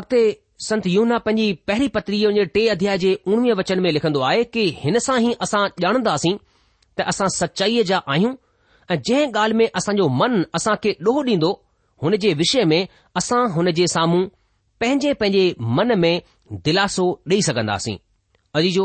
अॻिते 0.00 0.20
संत 0.68 0.86
यूना 0.94 1.18
पंहिंजी 1.28 1.52
पहिरीं 1.70 1.88
पत्री 1.96 2.20
उन 2.32 2.44
टे 2.58 2.66
अध्याय 2.74 2.98
जे 3.06 3.14
उणिवीह 3.32 3.54
वचन 3.62 3.80
में 3.86 3.90
लिखंदो 3.96 4.20
आहे 4.30 4.44
कि 4.56 4.68
हिन 4.84 4.98
सां 5.06 5.18
ई 5.30 5.34
असां 5.48 5.64
ॼाणंदासीं 5.86 6.36
त 6.96 7.06
असां 7.14 7.28
सचाईअ 7.40 7.82
जा 7.92 7.98
आहियूं 8.16 8.32
ऐं 8.90 8.96
जंहिं 9.10 9.32
ॻाल्हि 9.34 9.56
में 9.62 9.68
असांजो 9.82 10.06
मन 10.20 10.42
असां 10.60 10.74
खे 10.84 10.90
ॾोहो 11.08 11.22
ॾींदो 11.30 11.50
हुन 12.02 12.16
जे 12.22 12.32
विषय 12.38 12.64
में 12.70 12.86
असां 13.16 13.46
हुन 13.52 13.70
जे 13.76 13.86
साम्हूं 13.92 14.24
पंहिंजे 14.80 15.12
पंहिंजे 15.20 15.54
मन 15.76 15.98
में 16.00 16.22
दिलासो 16.64 17.04
ॾेई 17.30 17.42
सघंदासीं 17.42 17.96
अॼु 18.58 18.70
जो 18.74 18.84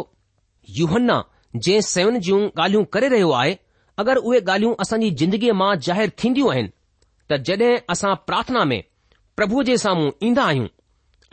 युवन्ना 0.77 1.17
जंहिं 1.55 1.81
सवन 1.89 2.19
जूं 2.27 2.39
ॻाल्हियूं 2.57 2.83
करे 2.93 3.07
रहियो 3.13 3.31
आहे 3.41 3.57
अगरि 3.99 4.19
उहे 4.29 4.39
ॻाल्हियूं 4.45 4.73
असांजी 4.83 5.09
ज़िंदगीअ 5.21 5.53
मां 5.61 5.75
ज़ाहिरु 5.87 6.13
थींदियूं 6.23 6.51
आहिनि 6.53 6.69
त 7.31 7.37
जड॒ 7.47 7.69
असां 7.95 8.13
प्रार्थना 8.29 8.63
में 8.71 8.81
प्रभु 9.39 9.63
जे 9.71 9.77
साम्हूं 9.83 10.09
ईंदा 10.27 10.43
आहियूं 10.53 10.67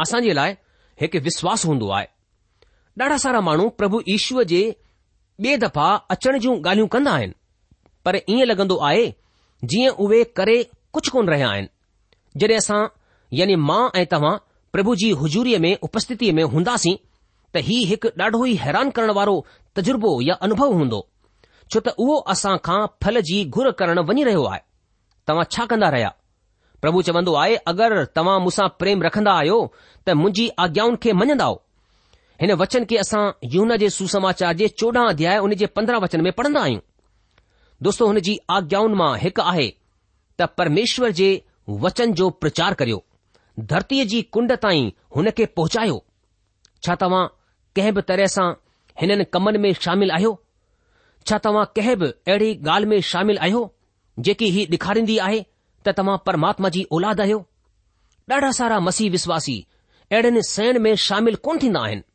असां 0.04 0.20
जे 0.26 0.32
लाइ 0.40 0.52
हिकु 1.04 1.18
विश्वास 1.28 1.64
हूंदो 1.70 1.90
आहे 1.98 2.06
ॾाढा 3.06 3.16
सारा 3.26 3.40
माण्हू 3.50 3.68
प्रभु 3.80 4.02
ईश्वर 4.16 4.44
जे 4.54 4.60
ॿिए 5.46 5.56
दफ़ा 5.66 5.88
अचण 6.16 6.38
जूं 6.46 6.54
ॻाल्हियूं 6.62 6.88
कंदा 6.96 7.12
आहिनि 7.18 7.38
पर 8.04 8.16
ईअं 8.34 8.46
लॻंदो 8.52 8.76
आहे 8.90 9.06
जीअं 9.72 9.92
उहे 10.06 10.22
करे 10.40 10.58
कुझु 10.94 11.10
कोन 11.12 11.28
रहिया 11.28 11.48
आहिनि 11.54 11.68
जॾहिं 12.42 12.56
असां 12.56 12.80
यानी 13.38 13.56
मां 13.68 13.80
ऐं 14.00 14.04
तव्हां 14.12 14.36
प्रभु 14.72 14.94
जी 15.00 15.10
हुजूरीअ 15.22 15.58
में 15.64 15.72
उपस्थितीअ 15.88 16.32
में 16.38 16.44
हूंदासीं 16.54 16.96
त 17.54 17.62
ही 17.68 17.76
हिकु 17.90 18.08
ॾाढो 18.22 18.44
ई 18.44 18.54
हैरान 18.64 18.90
करण 18.96 19.10
वारो 19.18 19.34
तजुर्बो 19.76 20.10
या 20.28 20.34
अनुभव 20.48 20.72
हूंदो 20.80 21.00
छो 21.70 21.80
त 21.80 21.94
उहो 22.04 22.16
असां 22.34 22.56
खां 22.68 22.80
फल 23.04 23.20
जी 23.30 23.38
घुर 23.58 23.70
करणु 23.80 24.02
वञी 24.10 24.24
रहियो 24.28 24.44
आहे 24.52 24.60
तव्हां 25.28 25.44
छा 25.56 25.66
कंदा 25.72 25.88
रहिया 25.96 26.10
प्रभु 26.84 27.02
चवंदो 27.08 27.34
आहे 27.44 27.56
अगरि 27.74 28.04
तव्हां 28.18 28.36
मूंसां 28.46 28.68
प्रेम 28.82 29.02
रखंदा 29.08 29.32
आहियो 29.42 29.58
त 29.72 30.16
मुंहिंजी 30.20 30.46
आज्ञाउनि 30.66 31.00
खे 31.04 31.12
मञंदाव 31.22 31.58
हिन 32.42 32.52
वचन 32.62 32.84
खे 32.90 32.96
असां 33.04 33.22
यून 33.56 33.76
जे 33.84 33.88
सुसमाचार 33.98 34.56
जे 34.62 34.68
चोॾहं 34.82 35.06
अध्याय 35.14 35.38
हुन 35.46 35.54
जे 35.62 35.66
पंद्रहं 35.78 36.00
वचन 36.06 36.24
में 36.28 36.32
पढ़ंदा 36.40 36.62
आहियूं 36.68 36.84
दोस्तो 37.88 38.06
हुन 38.12 38.20
जी 38.28 38.38
आज्ञाउनि 38.60 38.94
मां 39.02 39.12
हिकु 39.24 39.42
आहे 39.52 39.66
त 40.38 40.46
परमेश्वर 40.58 41.10
जे 41.20 41.28
वचन 41.84 42.12
जो 42.20 42.28
प्रचार 42.42 42.74
करियो 42.80 43.04
धरतीअ 43.70 44.04
जी 44.12 44.20
कुंड 44.34 44.52
ताईं 44.64 44.90
हुनखे 45.16 45.44
पहुचायो 45.58 45.96
छा 46.86 46.94
तव्हां 47.00 47.26
कंहिं 47.76 47.94
बि 47.94 48.02
तरह 48.10 48.26
सां 48.34 48.46
हिननि 49.00 49.24
कमन 49.36 49.56
में 49.64 49.72
शामिल 49.86 50.10
आहियो 50.16 50.32
छा 51.28 51.38
तव्हां 51.46 51.64
कंहिं 51.78 51.96
बि 52.02 52.10
अहिड़ी 52.28 52.50
ॻाल्हि 52.68 52.88
में 52.92 53.00
शामिल 53.10 53.38
आहियो 53.46 53.62
जेकी 54.28 54.50
ही 54.56 54.66
डि॒खारींदी 54.74 55.16
आहे 55.26 55.40
त 55.86 55.94
तव्हां 55.98 56.16
परमात्मा 56.26 56.68
जी 56.76 56.82
औलाद 56.98 57.20
आहियो 57.26 57.38
ॾाढा 58.32 58.50
सारा 58.60 58.78
मसीह 58.88 59.10
विश्वासी 59.10 59.58
अहिड़नि 60.12 60.42
सयण 60.54 60.78
में 60.86 60.94
शामिल 61.08 61.34
कोन 61.48 61.58
थींदा 61.62 61.84
आहिनि 61.86 62.06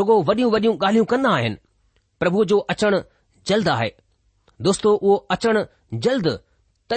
रुगो 0.00 0.20
वॾियूं 0.32 0.50
वॾियूं 0.52 0.74
ॻाल्हियूं 0.86 1.04
कन्दा 1.14 1.30
आहिनि 1.40 1.56
प्रभु 2.20 2.44
जो 2.52 2.58
अचण 2.76 3.00
जल्द 3.52 3.68
आहे 3.76 3.90
दोस्तो 4.68 4.94
उहो 5.02 5.16
अचणु 5.36 5.64
जल्द 6.08 6.28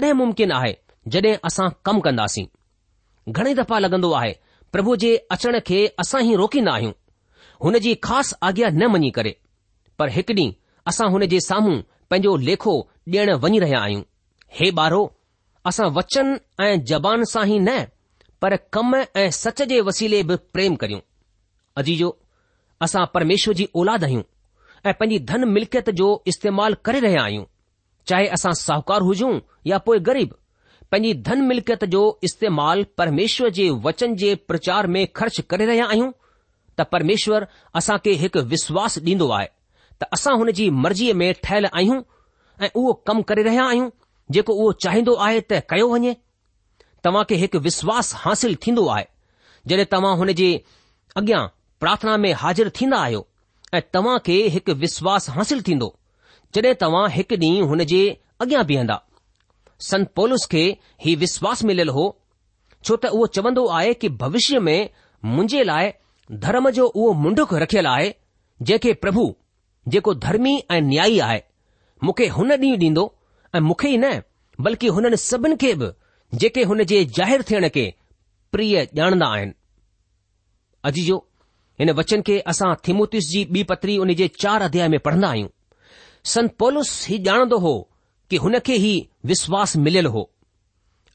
तॾहिं 0.01 0.13
मुमकिन 0.17 0.51
आहे 0.55 0.73
जड॒ 1.13 1.29
असां 1.47 1.67
कमु 1.87 1.99
कंदासीं 2.05 2.45
घणे 3.37 3.53
दफ़ा 3.59 3.77
लॻंदो 3.83 4.09
आहे 4.21 4.33
प्रभु 4.73 4.95
जे 5.03 5.11
अचण 5.35 5.57
खे 5.69 5.79
असां 6.03 6.19
ई 6.25 6.35
रोकींदा 6.41 6.71
आहियूं 6.79 6.91
हुन 7.65 7.77
जी 7.85 7.93
ख़ासि 8.07 8.35
आज्ञा 8.49 8.69
न 8.73 8.87
मञी 8.95 9.09
करे 9.17 9.31
पर 9.99 10.09
हिकु 10.17 10.33
ॾींहुं 10.41 10.51
असां 10.91 11.07
हुन 11.15 11.25
जे 11.33 11.39
साम्हूं 11.49 11.79
पंहिंजो 12.11 12.35
लेखो 12.49 12.75
ॾियण 13.15 13.29
वञी 13.45 13.59
रहिया 13.63 13.79
आहियूं 13.87 14.03
हे 14.59 14.69
ॿारो 14.81 15.01
असां 15.71 15.87
वचन 15.97 16.35
ऐं 16.67 16.73
जबान 16.91 17.23
सां 17.33 17.45
ई 17.49 17.57
न 17.69 17.77
पर 18.41 18.55
कम 18.77 18.95
ऐं 19.23 19.29
सच 19.43 19.61
जे 19.73 19.81
वसीले 19.89 20.21
बि 20.31 20.35
प्रेम 20.57 20.75
करियूं 20.83 20.99
अजीजो 21.81 22.15
असां 22.87 23.05
परमेश्वर 23.17 23.53
जी 23.61 23.67
औलाद 23.81 24.03
आहियूं 24.09 24.23
ऐं 24.85 24.93
पंहिंजी 25.01 25.19
धन 25.33 25.47
मिल्कियत 25.57 25.89
जो 26.01 26.09
इस्तेमालु 26.33 26.83
करे 26.89 26.99
रहिया 27.07 27.23
आहियूं 27.29 27.45
चाहे 28.09 28.27
असां 28.35 28.51
साहूकार 28.59 29.01
हुजूं 29.07 29.33
या 29.71 29.77
पोइ 29.87 29.99
ग़रीब 30.09 30.33
पंहिंजी 30.91 31.13
धन 31.29 31.41
मिल्कियत 31.47 31.83
जो 31.93 32.01
इस्तेमालु 32.27 32.83
परमेश्वर 33.01 33.49
जे 33.57 33.69
वचन 33.87 34.15
जे 34.21 34.33
प्रचार 34.51 34.87
में 34.95 35.01
ख़र्च 35.19 35.39
करे 35.53 35.65
रहिया 35.71 35.85
आहियूं 35.95 36.11
त 36.77 36.87
परमेश्वर 36.93 37.47
असां 37.81 37.97
खे 38.05 38.13
हिकु 38.23 38.41
विश्वास 38.53 38.97
ॾींदो 39.09 39.27
आहे 39.39 39.47
त 40.03 40.09
असां 40.19 40.35
हुन 40.43 40.51
जी 40.59 40.69
मर्ज़ीअ 40.83 41.13
में 41.21 41.33
ठहियल 41.47 41.65
आहियूं 41.73 41.99
ऐं 42.61 42.69
उहो 42.81 42.93
कमु 43.09 43.21
करे 43.31 43.43
रहिया 43.49 43.65
आहियूं 43.73 43.89
जेको 44.37 44.53
उहो 44.61 44.71
चाहींदो 44.85 45.15
आहे 45.27 45.41
त 45.51 45.61
कयो 45.73 45.89
वञे 45.95 46.15
तव्हां 47.07 47.23
खे 47.31 47.35
हिकु 47.43 47.59
विश्वास 47.67 48.13
हासिल 48.23 48.55
थींदो 48.67 48.87
आहे 48.95 49.05
जॾहिं 49.73 49.85
तव्हां 49.95 50.15
हुन 50.21 50.31
जे 50.41 50.49
अॻियां 51.21 51.43
प्रार्थना 51.85 52.17
में 52.27 52.31
हाज़िर 52.43 52.71
थींदा 52.79 52.97
आहियो 53.09 53.25
ऐं 53.73 53.81
तव्हां 53.97 54.17
खे 54.29 54.39
हिकु 54.57 54.73
विश्वास 54.85 55.29
हासिल 55.39 55.61
थींदो 55.69 55.95
जॾहिं 56.55 56.73
तव्हां 56.81 57.07
हिकु 57.13 57.35
ॾींहुं 57.45 57.67
हुन 57.69 57.83
जे 57.91 57.99
अॻियां 58.43 58.63
बीहंदा 58.67 58.95
संत 59.89 60.11
पोलस 60.15 60.45
खे 60.51 60.61
ही 61.05 61.15
विश्वास 61.23 61.63
मिलियलु 61.69 61.93
हो 61.97 62.05
छो 62.83 62.95
त 62.95 63.09
उहो 63.17 63.25
चवंदो 63.37 63.65
आहे 63.79 63.93
कि 64.03 64.09
भविष्य 64.21 64.59
में 64.67 64.89
मुंहिंजे 65.35 65.63
लाइ 65.69 65.91
धर्म 66.45 66.69
जो 66.77 66.85
उहो 66.89 67.11
मुंडुक 67.23 67.53
रखियलु 67.63 67.89
आहे 67.91 68.07
जंहिंखे 68.61 68.93
प्रभु 69.03 69.23
जेको 69.95 70.13
धर्मी 70.27 70.55
ऐं 70.71 70.79
न्यायी 70.89 71.19
आहे 71.27 71.41
मूंखे 72.03 72.27
हुन 72.37 72.51
ॾींहुं 72.57 72.77
ॾींदो 72.87 73.05
ऐं 73.55 73.59
मूंखे 73.69 73.89
ई 73.89 73.97
न 74.05 74.13
बल्कि 74.67 74.87
हुननि 74.99 75.17
सभिनि 75.27 75.55
खे 75.65 75.73
बि 75.83 75.91
जेके 76.43 76.63
हुन 76.71 76.83
जे 76.93 77.03
ज़ाहिर 77.19 77.43
थियण 77.49 77.67
खे 77.77 77.85
प्रिय 78.55 78.77
ॼाणंदा 79.01 79.25
आहिनि 79.37 79.53
अजीजो 80.91 81.17
हिन 81.79 81.89
वचन 82.01 82.21
खे 82.31 82.39
असां 82.53 82.73
थिमोतिस 82.87 83.29
जी 83.33 83.43
ॿी 83.57 83.63
पत्री 83.73 83.97
उन 84.07 84.13
जे 84.23 84.27
चार 84.41 84.61
अध्याय 84.69 84.87
में 84.95 84.99
पढ़ंदा 85.09 85.29
आहियूं 85.29 85.49
संत 86.33 86.55
पॉलुस 86.59 86.89
ही 87.07 87.17
ॼाणंदो 87.25 87.57
हो 87.65 87.71
कि 88.29 88.37
हुनखे 88.45 88.73
ई 88.87 88.93
विश्वास 89.29 89.75
मिलियलु 89.83 90.09
हो 90.15 90.23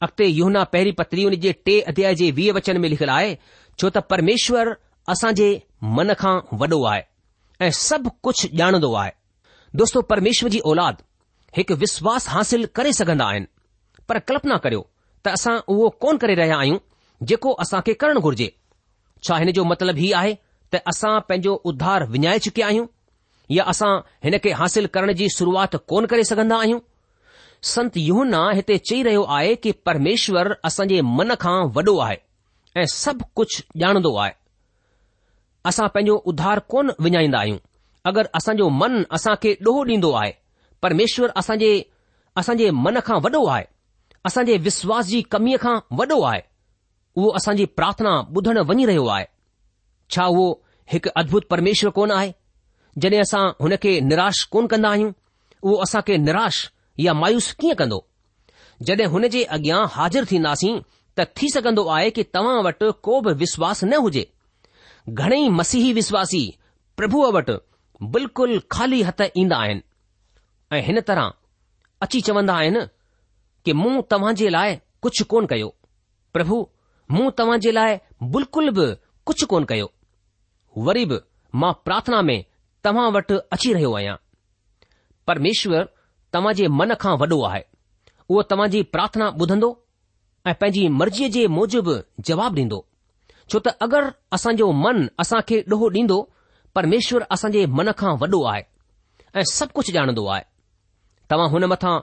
अॻिते 0.05 0.25
यूहना 0.27 0.63
पहिरीं 0.73 0.93
पत्री 1.01 1.23
हुन 1.23 1.35
जे 1.43 1.51
टे 1.65 1.75
अध्याय 1.91 2.15
जे 2.21 2.29
वीह 2.39 2.51
वचन 2.57 2.77
में 2.81 2.87
लिखियलु 2.89 3.11
आहे 3.15 3.35
छो 3.79 3.89
त 3.97 4.01
परमेश्वर 4.13 4.71
जे 5.41 5.49
मन 5.97 6.13
खां 6.21 6.33
वॾो 6.61 6.81
आहे 6.93 7.01
ऐं 7.61 7.69
सभु 7.81 8.09
कुझु 8.27 8.49
ॼाणंदो 8.61 8.91
आहे 9.03 9.11
दोस्तो 9.83 10.01
परमेश्वर 10.13 10.49
जी 10.55 10.59
औलाद 10.73 11.03
हिकु 11.57 11.75
विश्वास 11.85 12.27
हासिल 12.37 12.65
करे 12.79 12.93
सघंदा 13.01 13.27
आहिनि 13.33 13.47
पर 14.09 14.19
कल्पना 14.31 14.57
करियो 14.65 14.81
त 15.27 15.35
असां 15.39 15.55
उहो 15.75 15.89
कोन 16.05 16.17
करे 16.25 16.35
रहिया 16.41 16.57
आहियूं 16.65 16.79
जेको 17.33 17.51
असां 17.65 17.81
खे 17.89 17.93
करणु 18.05 18.25
घुर्जे 18.29 18.49
छा 19.27 19.37
हिन 19.45 19.51
जो 19.59 19.63
मतिलबु 19.73 20.05
हीउ 20.07 20.17
आहे 20.23 20.33
त 20.73 20.83
असां 20.95 21.13
पंहिंजो 21.29 21.55
उधार 21.73 22.07
विञाए 22.17 22.43
चुकिया 22.47 22.67
आहियूं 22.67 22.87
या 23.51 23.63
असां 23.67 23.95
हिन 24.23 24.37
खे 24.43 24.51
हासिल 24.59 24.85
करण 24.93 25.11
जी 25.19 25.27
शुरूआति 25.37 25.77
कोन 25.89 26.05
करे 26.11 26.23
सघंदा 26.23 26.57
आहियूं 26.57 26.79
संत 27.73 27.97
यहना 27.97 28.49
हिते 28.55 28.77
चई 28.87 29.01
रहियो 29.03 29.23
आहे 29.35 29.55
कि 29.63 29.71
परमेश्वर 29.85 30.53
असांजे 30.65 30.99
मन 31.17 31.33
खां 31.39 31.59
वॾो 31.75 31.97
आहे 32.05 32.17
ऐं 32.79 32.85
सभु 32.93 33.25
कुझु 33.35 33.61
ॼाणंदो 33.83 34.15
आहे 34.23 34.31
असां 35.69 35.87
पंहिंजो 35.93 36.15
उधार 36.31 36.59
कोन 36.71 36.91
विञाईंदा 37.03 37.39
आहियूं 37.39 37.57
अगरि 38.09 38.27
असांजो 38.37 38.69
मन 38.81 39.03
असां 39.15 39.35
खे 39.43 39.51
ॾोहो 39.65 39.83
ॾींदो 39.87 40.11
आहे 40.21 40.31
परमेश्वर 40.81 41.29
असांजे 41.37 41.73
असांजे 42.37 42.69
मन 42.85 42.99
खां 43.05 43.19
वॾो 43.23 43.45
आहे 43.45 43.63
असांजे 44.25 44.57
विश्वास 44.67 45.05
जी 45.05 45.21
कमीअ 45.31 45.57
खां 45.61 45.75
वॾो 45.99 46.21
आहे 46.31 46.41
उहो 47.15 47.31
असांजी 47.37 47.65
प्रार्थना 47.79 48.13
ॿुधणु 48.35 48.63
वञी 48.67 48.85
रहियो 48.85 49.05
आहे 49.15 49.25
छा 50.15 50.25
उहो 50.25 50.51
हिकु 50.93 51.09
अद्भुत 51.19 51.43
परमेश्वर 51.49 51.91
कोन 51.97 52.11
आहे 52.11 52.31
जॾहिं 53.01 53.19
असां 53.21 53.43
हुन 53.61 53.75
खे 53.83 53.91
निराश 54.09 54.43
कोन 54.53 54.67
कंदा 54.71 54.89
आहियूं 54.95 55.11
उहो 55.61 55.75
असां 55.83 56.01
खे 56.07 56.17
निराश 56.25 56.57
या 57.05 57.13
मायूस 57.21 57.51
कीअं 57.59 57.75
कंदो 57.79 57.99
जॾहिं 58.87 59.05
हुन 59.13 59.27
जे 59.35 59.43
अॻियां 59.55 59.79
हाज़िर 59.95 60.25
थींदासीं 60.31 60.73
त 61.17 61.21
थी 61.37 61.49
सघंदो 61.53 61.83
आहे 61.95 62.09
कि 62.17 62.23
तव्हां 62.33 62.61
वटि 62.65 62.91
को 63.07 63.19
बि 63.27 63.33
विश्वास 63.41 63.83
न 63.83 63.93
हुजे 64.05 64.25
घणेई 65.09 65.47
मसीही 65.59 65.91
विश्वासी 65.99 66.43
प्रभुअ 66.97 67.31
वटि 67.37 67.55
बिल्कुलु 68.13 68.59
खाली 68.71 69.01
हथ 69.07 69.21
ईंदा 69.37 69.57
आहिनि 69.63 69.81
ऐं 70.77 70.81
हिन 70.85 70.99
तरह 71.07 71.31
अची 72.03 72.21
चवंदा 72.27 72.53
आहिनि 72.61 72.85
कि 73.65 73.73
मूं 73.81 74.01
तव्हां 74.11 74.33
जे 74.35 74.49
लाइ 74.55 74.75
कुझु 75.01 75.25
कोन 75.31 75.45
कयो 75.51 75.67
प्रभु 76.33 76.65
मूं 77.11 77.29
तव्हां 77.37 77.59
जे 77.65 77.71
लाइ 77.71 77.97
बिल्कुल 78.35 78.69
बि 78.77 78.87
कुझु 79.25 79.45
कोन 79.53 79.63
कयो 79.71 79.91
वरी 80.85 81.05
बि 81.13 81.17
मां 81.61 81.73
प्रार्थना 81.85 82.21
में 82.29 82.43
तव्हां 82.85 83.11
वटि 83.15 83.35
अची 83.55 83.71
रहियो 83.73 83.91
आहियां 83.97 84.15
परमेश्वर 85.27 85.83
तव्हां 86.33 86.53
जे 86.59 86.67
मन 86.79 86.93
खां 87.03 87.13
वॾो 87.21 87.37
आहे 87.49 87.61
उहो 88.29 88.41
तव्हां 88.51 88.69
जी 88.73 88.81
प्रार्थना 88.95 89.27
ॿुधंदो 89.43 89.69
ऐं 90.49 90.53
पंहिंजी 90.61 90.87
मर्ज़ीअ 90.99 91.29
जे 91.35 91.43
मूजिबि 91.57 91.95
जवाबु 92.29 92.57
ॾींदो 92.61 92.79
छो 93.51 93.59
त 93.65 93.67
अगरि 93.85 94.09
असांजो 94.37 94.67
मन 94.83 94.97
असां 95.23 95.39
खे 95.49 95.57
ॾोहो 95.73 95.85
ॾींदो 95.99 96.17
परमेश्वर 96.75 97.21
असांजे 97.35 97.65
मन 97.77 97.87
खां 97.99 98.13
वॾो 98.21 98.39
आहे 98.51 98.63
ऐं 99.37 99.43
सभु 99.57 99.71
कुझु 99.77 99.91
ॼाणंदो 99.99 100.23
आहे 100.33 100.43
तव्हां 101.31 101.47
हुन 101.53 101.63
मथां 101.73 101.95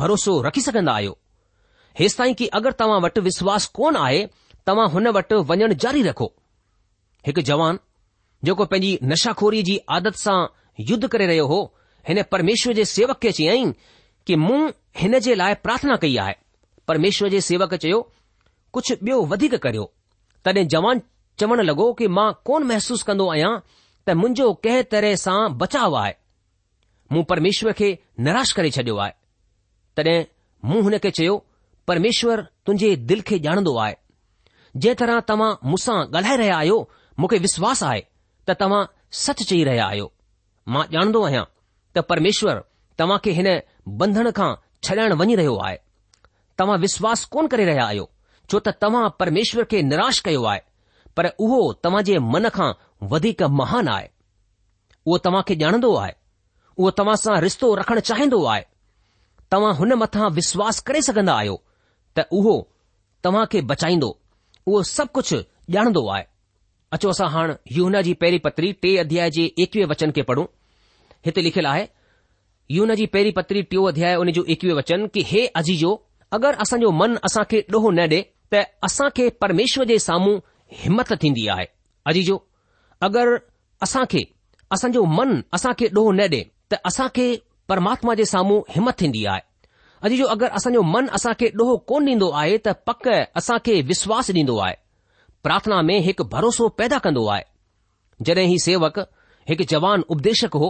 भरोसो 0.00 0.32
रखी 0.46 0.60
सघंदा 0.68 0.92
आहियो 0.98 1.12
हेसि 1.98 2.16
ताईं 2.18 2.34
की 2.38 2.46
अगरि 2.58 2.74
तव्हां 2.80 3.00
वटि 3.04 3.20
विश्वास 3.30 3.66
कोन 3.78 3.96
आहे 4.06 4.20
तव्हां 4.68 4.86
हुन 4.94 5.06
वटि 5.16 5.36
वञणु 5.48 5.74
जारी 5.84 6.02
रखो 6.10 6.28
हिकु 7.26 7.40
जवान 7.48 7.74
जेको 8.46 8.64
पंहिंजी 8.72 8.98
नशाखोरी 9.12 9.62
जी 9.68 9.76
आदत 9.98 10.16
सां 10.22 10.36
युद्ध 10.90 11.06
करे 11.14 11.26
रहियो 11.28 11.46
हो 11.52 11.58
हिन 12.08 12.22
परमेश्वर 12.32 12.74
जे 12.78 12.84
सेवक 12.96 13.18
खे 13.22 13.30
चयाईं 13.38 13.72
कि 14.26 14.36
मूं 14.42 14.58
हिन 15.02 15.18
जे 15.26 15.34
लाइ 15.40 15.54
प्रार्थना 15.66 15.96
कई 16.04 16.16
आहे 16.24 16.34
परमेश्वर 16.90 17.28
जे 17.36 17.40
सेवक 17.48 17.74
चयो 17.86 17.98
कुझु 18.76 18.94
ॿियो 19.06 19.16
वधीक 19.32 19.54
करियो 19.66 19.84
तॾहिं 20.44 20.66
जवान 20.76 21.00
चवण 21.42 21.62
लॻो 21.70 21.86
कि 22.00 22.08
मां 22.18 22.28
कोन 22.50 22.68
महसूस 22.70 23.02
कंदो 23.10 23.28
आहियां 23.34 23.50
त 24.06 24.18
मुंहिंजो 24.22 24.52
कंहिं 24.66 24.84
तरह 24.94 25.14
सां 25.26 25.38
बचाव 25.62 25.96
आहे 26.04 26.14
मूं 27.12 27.22
परमेश्वर 27.34 27.72
खे 27.82 27.88
निराश 28.28 28.52
करे 28.58 28.70
छडि॒यो 28.76 28.96
आहे 29.04 29.12
तॾहिं 30.00 30.18
मूं 30.70 30.82
हुन 30.88 30.98
खे 31.06 31.10
चयो 31.20 31.36
परमेश्वर 31.92 32.44
तुंहिंजे 32.66 32.94
दिल 33.12 33.26
खे 33.32 33.36
ॼाणंदो 33.52 33.76
आहे 33.84 33.94
जंहिं 34.82 34.98
तरह 35.02 35.20
तव्हां 35.32 35.52
मूंसां 35.72 35.98
ॻाल्हाए 36.18 36.36
रहिया 36.42 36.56
आहियो 36.64 36.76
मूंखे 37.20 37.38
विश्वास 37.48 37.82
आहे 37.92 38.02
त 38.48 38.56
तव्हां 38.60 38.84
सच 39.22 39.42
चई 39.50 39.62
रहिया 39.66 39.86
आहियो 39.92 40.04
मां 40.74 40.82
ॼाणंदो 40.92 41.22
आहियां 41.28 41.44
त 41.96 42.02
परमेश्वर 42.10 42.60
तव्हां 42.98 43.18
खे 43.24 43.30
हिन 43.38 43.48
बंधन 44.02 44.30
खां 44.38 44.50
छॾण 44.88 45.12
वञी 45.20 45.34
रहियो 45.40 45.56
आहे 45.66 45.76
तव्हां 46.58 46.78
विश्वास 46.84 47.24
कोन 47.34 47.46
करे 47.54 47.64
रहिया 47.70 47.86
आहियो 47.92 48.04
छो 48.50 48.58
त 48.68 48.74
तव्हां 48.84 49.08
परमेश्वर 49.22 49.64
खे 49.72 49.82
निराश 49.90 50.20
कयो 50.28 50.42
आहे 50.52 50.60
पर 51.16 51.26
उहो 51.46 51.58
तव्हां 51.86 52.02
जे 52.10 52.18
मन 52.34 52.48
खां 52.58 52.68
वधीक 53.14 53.42
महान 53.62 53.88
आहे 53.96 54.08
उहो 55.06 55.18
तव्हां 55.26 55.42
खे 55.48 55.54
ॼाणंदो 55.64 55.92
आहे 56.04 56.14
उहो 56.78 56.90
तव्हां 57.00 57.16
सां 57.24 57.38
रिश्तो 57.46 57.74
रखण 57.82 57.98
चाहींदो 58.10 58.42
आहे 58.54 58.62
तव्हां 59.54 59.74
हुन 59.80 59.92
मथां 60.04 60.30
विश्वास 60.38 60.80
करे 60.90 61.02
सघंदा 61.08 61.34
आहियो 61.42 61.56
त 62.18 62.28
उहो 62.40 62.56
तव्हां 63.24 63.44
खे 63.56 63.60
बचाईंदो 63.72 64.10
उहो 64.66 64.82
सभु 64.94 65.12
कुझु 65.20 65.38
ॼाणंदो 65.78 66.06
आहे 66.16 66.24
अचो 66.96 67.08
असां 67.14 67.28
हाणे 67.32 67.54
यूना 67.76 68.00
जी 68.04 68.12
पहिरीं 68.20 68.38
पत्री 68.44 68.68
टे 68.82 68.90
अध्याय 69.00 69.30
जे 69.36 69.42
एकवीह 69.62 69.86
वचन 69.88 70.10
खे 70.16 70.22
पढ़ूं 70.28 70.44
हिते 71.26 71.42
लिखियलु 71.44 71.68
आहे 71.70 71.82
यून 72.76 72.92
जी 73.00 73.06
पहिरीं 73.14 73.32
पत्री 73.38 73.62
टियों 73.72 73.82
अध्याय 73.88 74.14
उन 74.20 74.30
जो 74.36 74.44
एकवीह 74.56 74.74
वचन 74.78 75.06
की 75.14 75.22
हे 75.30 75.44
अजीजो 75.60 75.90
अगरि 76.38 76.56
असांजो 76.64 76.90
मन 77.00 77.16
असां 77.28 77.42
खे 77.50 77.60
ॾोहो 77.72 77.90
न 77.98 77.98
ॾे 78.12 78.20
त 78.52 78.62
असां 78.88 79.08
खे 79.16 79.28
परमेश्वर 79.44 79.84
जे 79.90 79.98
साम्हूं 80.08 80.38
हिमत 80.84 81.12
थींदी 81.24 81.46
आहे 81.56 81.66
अजीजो 82.12 82.38
अगरि 83.08 83.36
असां 83.88 84.04
खे 84.12 84.22
असांजो 84.78 85.04
मन 85.18 85.38
असां 85.60 85.72
खे 85.80 85.88
ॾोहो 85.98 86.12
न 86.12 86.20
ॾे 86.36 86.42
त 86.72 86.80
असां 86.92 87.08
खे 87.18 87.28
परमात्मा 87.72 88.14
जे 88.22 88.24
साम्हूं 88.32 88.58
हिमत 88.76 88.98
थींदी 89.02 89.26
आहे 89.34 89.44
अजीजो 90.06 90.26
अगरि 90.36 90.48
असांजो 90.60 90.82
मन 90.96 91.12
असां 91.20 91.32
खे 91.40 91.50
ॾोहो 91.60 91.76
कोन 91.92 92.08
ॾींदो 92.12 92.30
आहे 92.42 92.56
त 92.68 92.76
पक 92.88 93.08
असां 93.42 93.58
खे 93.68 93.80
विश्वास 93.92 94.30
ॾींदो 94.40 94.58
आहे 94.68 94.84
પ્રાર્થના 95.46 95.84
મે 95.88 95.96
એક 96.10 96.20
ભરોસો 96.32 96.64
પેદા 96.80 96.98
કંદો 97.04 97.22
આય 97.30 97.46
જડે 98.24 98.42
હી 98.50 98.60
સેવક 98.66 98.96
એક 99.52 99.60
जवान 99.72 100.02
ઉપદેશક 100.12 100.52
હો 100.62 100.68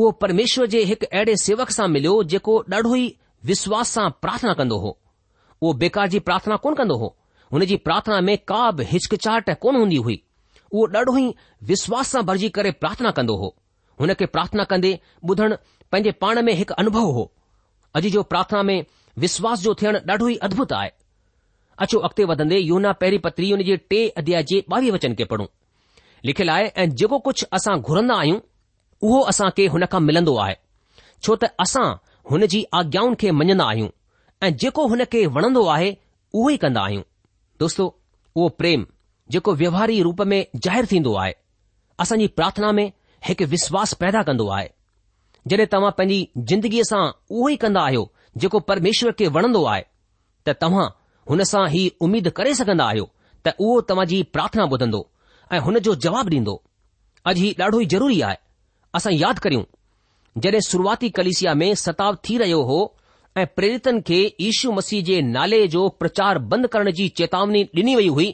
વો 0.00 0.08
પરમેશ્વર 0.22 0.66
જે 0.74 0.80
એક 0.94 1.02
એડે 1.20 1.34
સેવક 1.46 1.70
સા 1.76 1.86
મિલ્યો 1.94 2.16
જેકો 2.32 2.54
ડઢુઈ 2.70 3.14
વિશ્વાસ 3.50 3.92
સા 3.96 4.08
પ્રાર્થના 4.22 4.56
કંદો 4.60 4.76
હો 4.84 4.92
વો 5.64 5.70
બેકાજી 5.82 6.24
પ્રાર્થના 6.28 6.62
કોન 6.64 6.74
કંદો 6.80 6.94
હો 7.02 7.08
ઉનેજી 7.56 7.78
પ્રાર્થના 7.86 8.24
મે 8.28 8.34
કાબ 8.50 8.82
હિચકચાટ 8.92 9.48
કોન 9.64 9.78
ઉની 9.84 10.02
હુઈ 10.06 10.20
વો 10.76 10.86
ડઢુઈ 10.94 11.30
વિશ્વાસ 11.70 12.10
સા 12.16 12.26
ભરજી 12.28 12.50
કરે 12.56 12.74
પ્રાર્થના 12.80 13.14
કંદો 13.18 13.34
હો 13.42 13.48
ઉને 14.02 14.14
કે 14.20 14.26
પ્રાર્થના 14.34 14.66
કંદે 14.70 14.90
બધણ 15.26 15.54
પંજે 15.90 16.12
પાણ 16.22 16.42
મે 16.46 16.52
એક 16.62 16.70
અનુભવ 16.80 17.06
હો 17.16 17.24
અજી 17.98 18.10
જો 18.18 18.26
પ્રાર્થના 18.32 18.66
મે 18.70 18.76
વિશ્વાસ 19.24 19.58
જો 19.66 19.78
થણ 19.80 20.02
ડઢુઈ 20.08 20.42
અદ્ભુત 20.48 20.74
આય 20.78 20.92
अचो 21.82 21.98
अॻिते 22.06 22.24
वधंदे 22.30 22.58
यूना 22.58 22.92
पहिरीं 23.00 23.18
पत्री 23.26 23.50
हुन 23.50 23.62
जे 23.68 23.76
टे 23.90 24.00
अध्याय 24.20 24.42
जे 24.50 24.60
ॿावीह 24.72 24.92
वचन 24.92 25.14
खे 25.18 25.24
पढ़ूं 25.30 25.46
लिखियलु 26.28 26.52
आहे 26.52 26.66
ऐं 26.82 26.88
जेको 27.00 27.18
कुझु 27.26 27.46
असां 27.56 27.76
घुरंदा 27.88 28.14
आहियूं 28.20 28.38
उहो 29.08 29.20
असां 29.32 29.48
खे 29.56 29.66
हुन 29.74 29.86
खां 29.92 30.00
मिलंदो 30.08 30.36
आहे 30.44 30.54
छो 31.26 31.36
त 31.44 31.50
असां 31.66 31.86
हुन 32.30 32.46
जी 32.54 32.62
आज्ञाउनि 32.80 33.16
खे 33.22 33.30
मञंदा 33.40 33.64
आहियूं 33.72 33.88
ऐं 34.46 34.50
जेको 34.64 34.86
हुन 34.94 35.04
खे 35.14 35.24
वणंदो 35.38 35.64
आहे 35.76 35.90
उहो 36.38 36.48
ई 36.50 36.56
कंदा 36.64 36.82
आहियूं 36.88 37.02
दोस्तो 37.62 37.86
उहो 38.36 38.48
प्रेम 38.60 38.86
जेको 39.34 39.54
व्यवहारी 39.62 39.98
रूप 40.08 40.20
में 40.30 40.38
ज़ाहिरु 40.64 40.86
थींदो 40.92 41.14
आहे 41.24 41.34
असांजी 42.04 42.26
प्रार्थना 42.38 42.70
में 42.78 42.86
हिकु 43.28 43.44
विश्वास 43.56 43.92
पैदा 44.04 44.22
कंदो 44.30 44.48
आहे 44.58 44.68
जॾहिं 45.52 45.66
तव्हां 45.74 45.90
पंहिंजी 46.00 46.18
ज़िंदगीअ 46.50 46.84
सां 46.92 47.04
उहो 47.36 47.48
ई 47.48 47.56
कंदा 47.66 47.86
आहियो 47.90 48.04
जेको 48.42 48.60
परमेश्वर 48.72 49.12
खे 49.20 49.28
वणंदो 49.38 49.64
आहे 49.74 49.82
त 50.48 50.56
तव्हां 50.64 50.86
हुन 51.30 51.42
सां 51.50 51.66
हीउ 51.70 51.90
उमीद 52.04 52.28
करे 52.38 52.52
सघंदा 52.54 52.84
आहियो 52.92 53.04
त 53.46 53.52
उहो 53.66 53.80
तव्हां 53.90 54.06
जी 54.10 54.22
प्रार्थना 54.36 54.64
ॿुधंदो 54.74 55.00
ऐं 55.52 55.60
हुन 55.66 55.78
जो 55.86 55.94
जवाबु 56.06 56.30
ॾींदो 56.34 56.56
अॼु 57.30 57.34
हीउ 57.42 57.52
ॾाढो 57.62 57.80
ई 57.80 57.86
जरूरी 57.94 58.20
आहे 58.28 58.36
असां 59.00 59.12
यादि 59.12 59.40
करियूं 59.44 59.62
जॾहिं 60.46 60.60
शुरूआती 60.68 61.10
कलिसिया 61.18 61.54
में 61.62 61.70
सताव 61.84 62.16
थी 62.28 62.36
रहियो 62.44 62.60
हो 62.70 62.78
ऐं 63.42 63.46
प्रेरितन 63.58 64.00
खे 64.10 64.18
यीशू 64.44 64.72
मसीह 64.80 65.02
जे 65.08 65.20
नाले 65.34 65.66
जो 65.76 65.88
प्रचार 66.02 66.38
बंदि 66.52 66.68
करण 66.76 66.90
जी 67.00 67.08
चेतावनी 67.20 67.62
ॾिनी 67.82 67.94
वई 68.00 68.08
हुई 68.18 68.28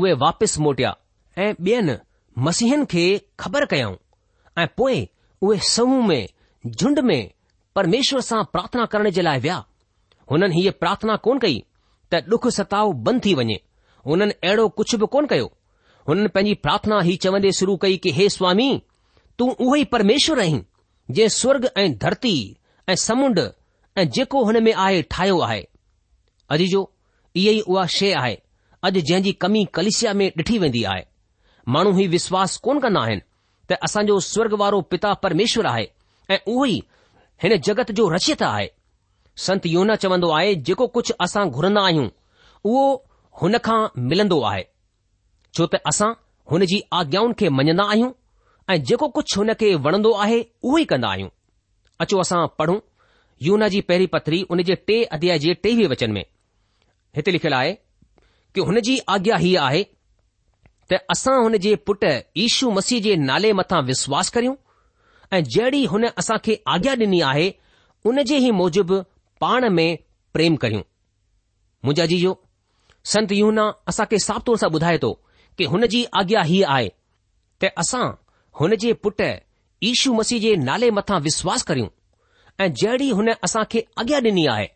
उहे 0.00 0.12
वापसि 0.24 0.60
मोटिया 0.68 0.94
ऐं 1.44 1.52
ॿियनि 1.64 1.96
मसीहनि 2.48 2.86
खे 2.94 3.04
ख़बर 3.44 3.64
कयऊं 3.74 3.94
ऐं 4.62 4.66
पोइ 4.76 4.98
उहे 5.46 5.58
समूह 5.76 6.06
में 6.08 6.28
झुंड 6.66 6.98
में 7.10 7.20
परमेश्वर 7.76 8.20
सां 8.30 8.42
प्रार्थना 8.52 8.84
करण 8.94 9.10
जे 9.18 9.22
लाइ 9.30 9.38
विया 9.46 9.64
हुननि 10.30 10.54
हीअ 10.60 10.72
प्रार्थना 10.84 11.16
कोन 11.28 11.38
कई 11.46 11.62
त 12.12 12.24
डुख 12.28 12.46
सताउ 12.56 12.92
बंदि 13.06 13.20
थी 13.28 13.34
वञे 13.38 13.58
हुननि 14.06 14.32
अहिड़ो 14.48 14.68
कुझु 14.80 14.96
बि 15.02 15.06
कोन 15.14 15.26
कयो 15.32 15.46
हुननि 16.08 16.28
पंहिंजी 16.34 16.54
प्रार्थना 16.66 17.00
हीउ 17.08 17.16
चवंदे 17.24 17.50
शुरू 17.58 17.76
कई 17.84 17.96
कि 18.04 18.10
हे 18.18 18.28
स्वामी 18.36 18.68
तूं 19.38 19.48
उहो 19.52 19.74
ई 19.76 19.84
परमेश्वर 19.94 20.40
आहीं 20.44 20.60
जंहिं 21.16 21.28
स्वर्ग 21.40 21.68
ऐं 21.82 21.88
धरती 22.04 22.32
ऐं 22.92 22.96
समुंड 23.06 23.40
ऐं 23.98 24.08
जेको 24.16 24.44
हुन 24.44 24.62
में 24.64 24.72
आहे 24.72 25.02
ठाहियो 25.14 25.38
आहे 25.48 25.60
अॼु 26.56 26.66
जो 26.72 26.82
इहे 27.36 27.52
ई 27.52 27.60
उहा 27.68 27.84
शइ 27.96 28.12
आहे 28.22 28.34
अॼु 28.84 29.00
जंहिं 29.00 29.22
जी 29.22 29.32
कमी 29.44 29.64
कलिशिया 29.78 30.12
में 30.20 30.26
ॾिठी 30.38 30.58
वेंदी 30.64 30.82
आहे 30.94 31.04
माण्हू 31.76 31.92
ही 31.98 32.06
विश्वास 32.16 32.56
कोन 32.66 32.80
कंदा 32.86 33.00
आहिनि 33.04 33.22
त 33.70 33.78
असांजो 33.88 34.18
स्वर्ग 34.32 34.54
वारो 34.64 34.80
पिता 34.94 35.12
परमेश्वर 35.26 35.66
आहे 35.74 35.86
ऐं 36.30 36.38
उहो 36.54 36.64
ई 36.66 36.82
हिन 37.42 37.56
जगत 37.70 37.90
जो 38.00 38.08
रचियत 38.14 38.42
आहे 38.52 38.68
संत 39.46 39.66
योना 39.66 39.94
चवंदो 40.02 40.30
आहे 40.36 40.54
जेको 40.68 40.86
कुझु 40.94 41.14
असां 41.24 41.44
घुरंदा 41.56 41.82
आहियूं 41.88 42.06
उहो 42.70 42.84
हुन 43.40 43.58
खां 43.66 43.78
मिलंदो 44.12 44.38
आहे 44.50 44.62
छो 45.58 45.66
त 45.74 45.80
असां 45.90 46.08
हुन 46.54 46.64
जी 46.72 46.80
आज्ञाउनि 47.00 47.34
खे 47.42 47.48
मञंदा 47.58 47.84
आहियूं 47.92 48.10
ऐं 48.70 48.76
जेको 48.90 49.08
कुझु 49.18 49.38
हुन 49.42 49.52
खे 49.60 49.68
वणंदो 49.84 50.12
आहे 50.24 50.38
उहो 50.68 50.78
ई 50.78 50.84
कंदा 50.92 51.10
आहियूं 51.16 51.30
अचो 52.06 52.18
असां 52.22 52.40
पढ़ूं 52.62 52.78
यूना 53.48 53.68
जी 53.76 53.80
पहिरीं 53.90 54.08
पथरी 54.16 54.40
हुन 54.50 54.62
जे 54.70 54.74
टे 54.90 54.96
अध्याय 55.18 55.38
जे 55.46 55.54
टेवीह 55.66 55.88
वचन 55.94 56.12
में 56.16 56.22
हिते 57.20 57.30
लिखियलु 57.36 57.56
आहे 57.60 57.72
कि 58.54 58.64
हुन 58.70 58.80
जी 58.88 58.96
आज्ञा 59.16 59.36
हीअ 59.44 59.60
आहे 59.68 59.82
त 60.92 61.00
असां 61.16 61.36
हुन 61.44 61.56
जे 61.68 61.74
पुट 61.90 62.04
ईशू 62.46 62.70
मसीह 62.80 63.02
जे 63.06 63.14
नाले 63.30 63.52
मथां 63.62 63.80
विश्वास 63.92 64.30
करियूं 64.38 64.56
ऐं 65.32 65.40
जहिड़ी 65.58 65.84
हुन 65.94 66.08
असां 66.24 66.38
खे 66.48 66.58
आज्ञा 66.76 66.96
ॾिनी 67.04 67.22
आहे 67.32 67.46
उन 68.12 68.22
जे 68.32 68.36
ई 68.48 68.50
मूजिबि 68.62 69.00
पाण 69.40 69.68
में 69.70 69.98
प्रेम 70.34 70.56
करियूं 70.62 70.80
मुंहिंजा 71.84 72.06
जीजो 72.12 72.30
संत 73.12 73.32
युना 73.32 73.66
असांखे 73.92 74.18
साफ़ 74.24 74.42
तौर 74.46 74.56
सां 74.62 74.70
ॿुधाए 74.78 74.98
थो 75.02 75.10
कि 75.58 75.64
हुन 75.74 75.86
जी 75.92 76.04
आज्ञा 76.20 76.42
हीअ 76.50 76.64
आहे 76.74 76.88
त 77.62 77.70
असां 77.82 78.04
हुन 78.60 78.74
जे 78.84 78.92
पुट 79.04 79.22
ईशू 79.90 80.12
मसीह 80.14 80.40
जे 80.44 80.54
नाले 80.68 80.90
मथां 80.98 81.20
विश्वास 81.28 81.62
करियूं 81.70 81.88
ऐं 82.64 82.72
जहिड़ी 82.82 83.08
हुन 83.20 83.30
असां 83.48 83.62
खे 83.72 83.84
आज्ञा 84.02 84.18
ॾिनी 84.30 84.46
आहे 84.54 84.66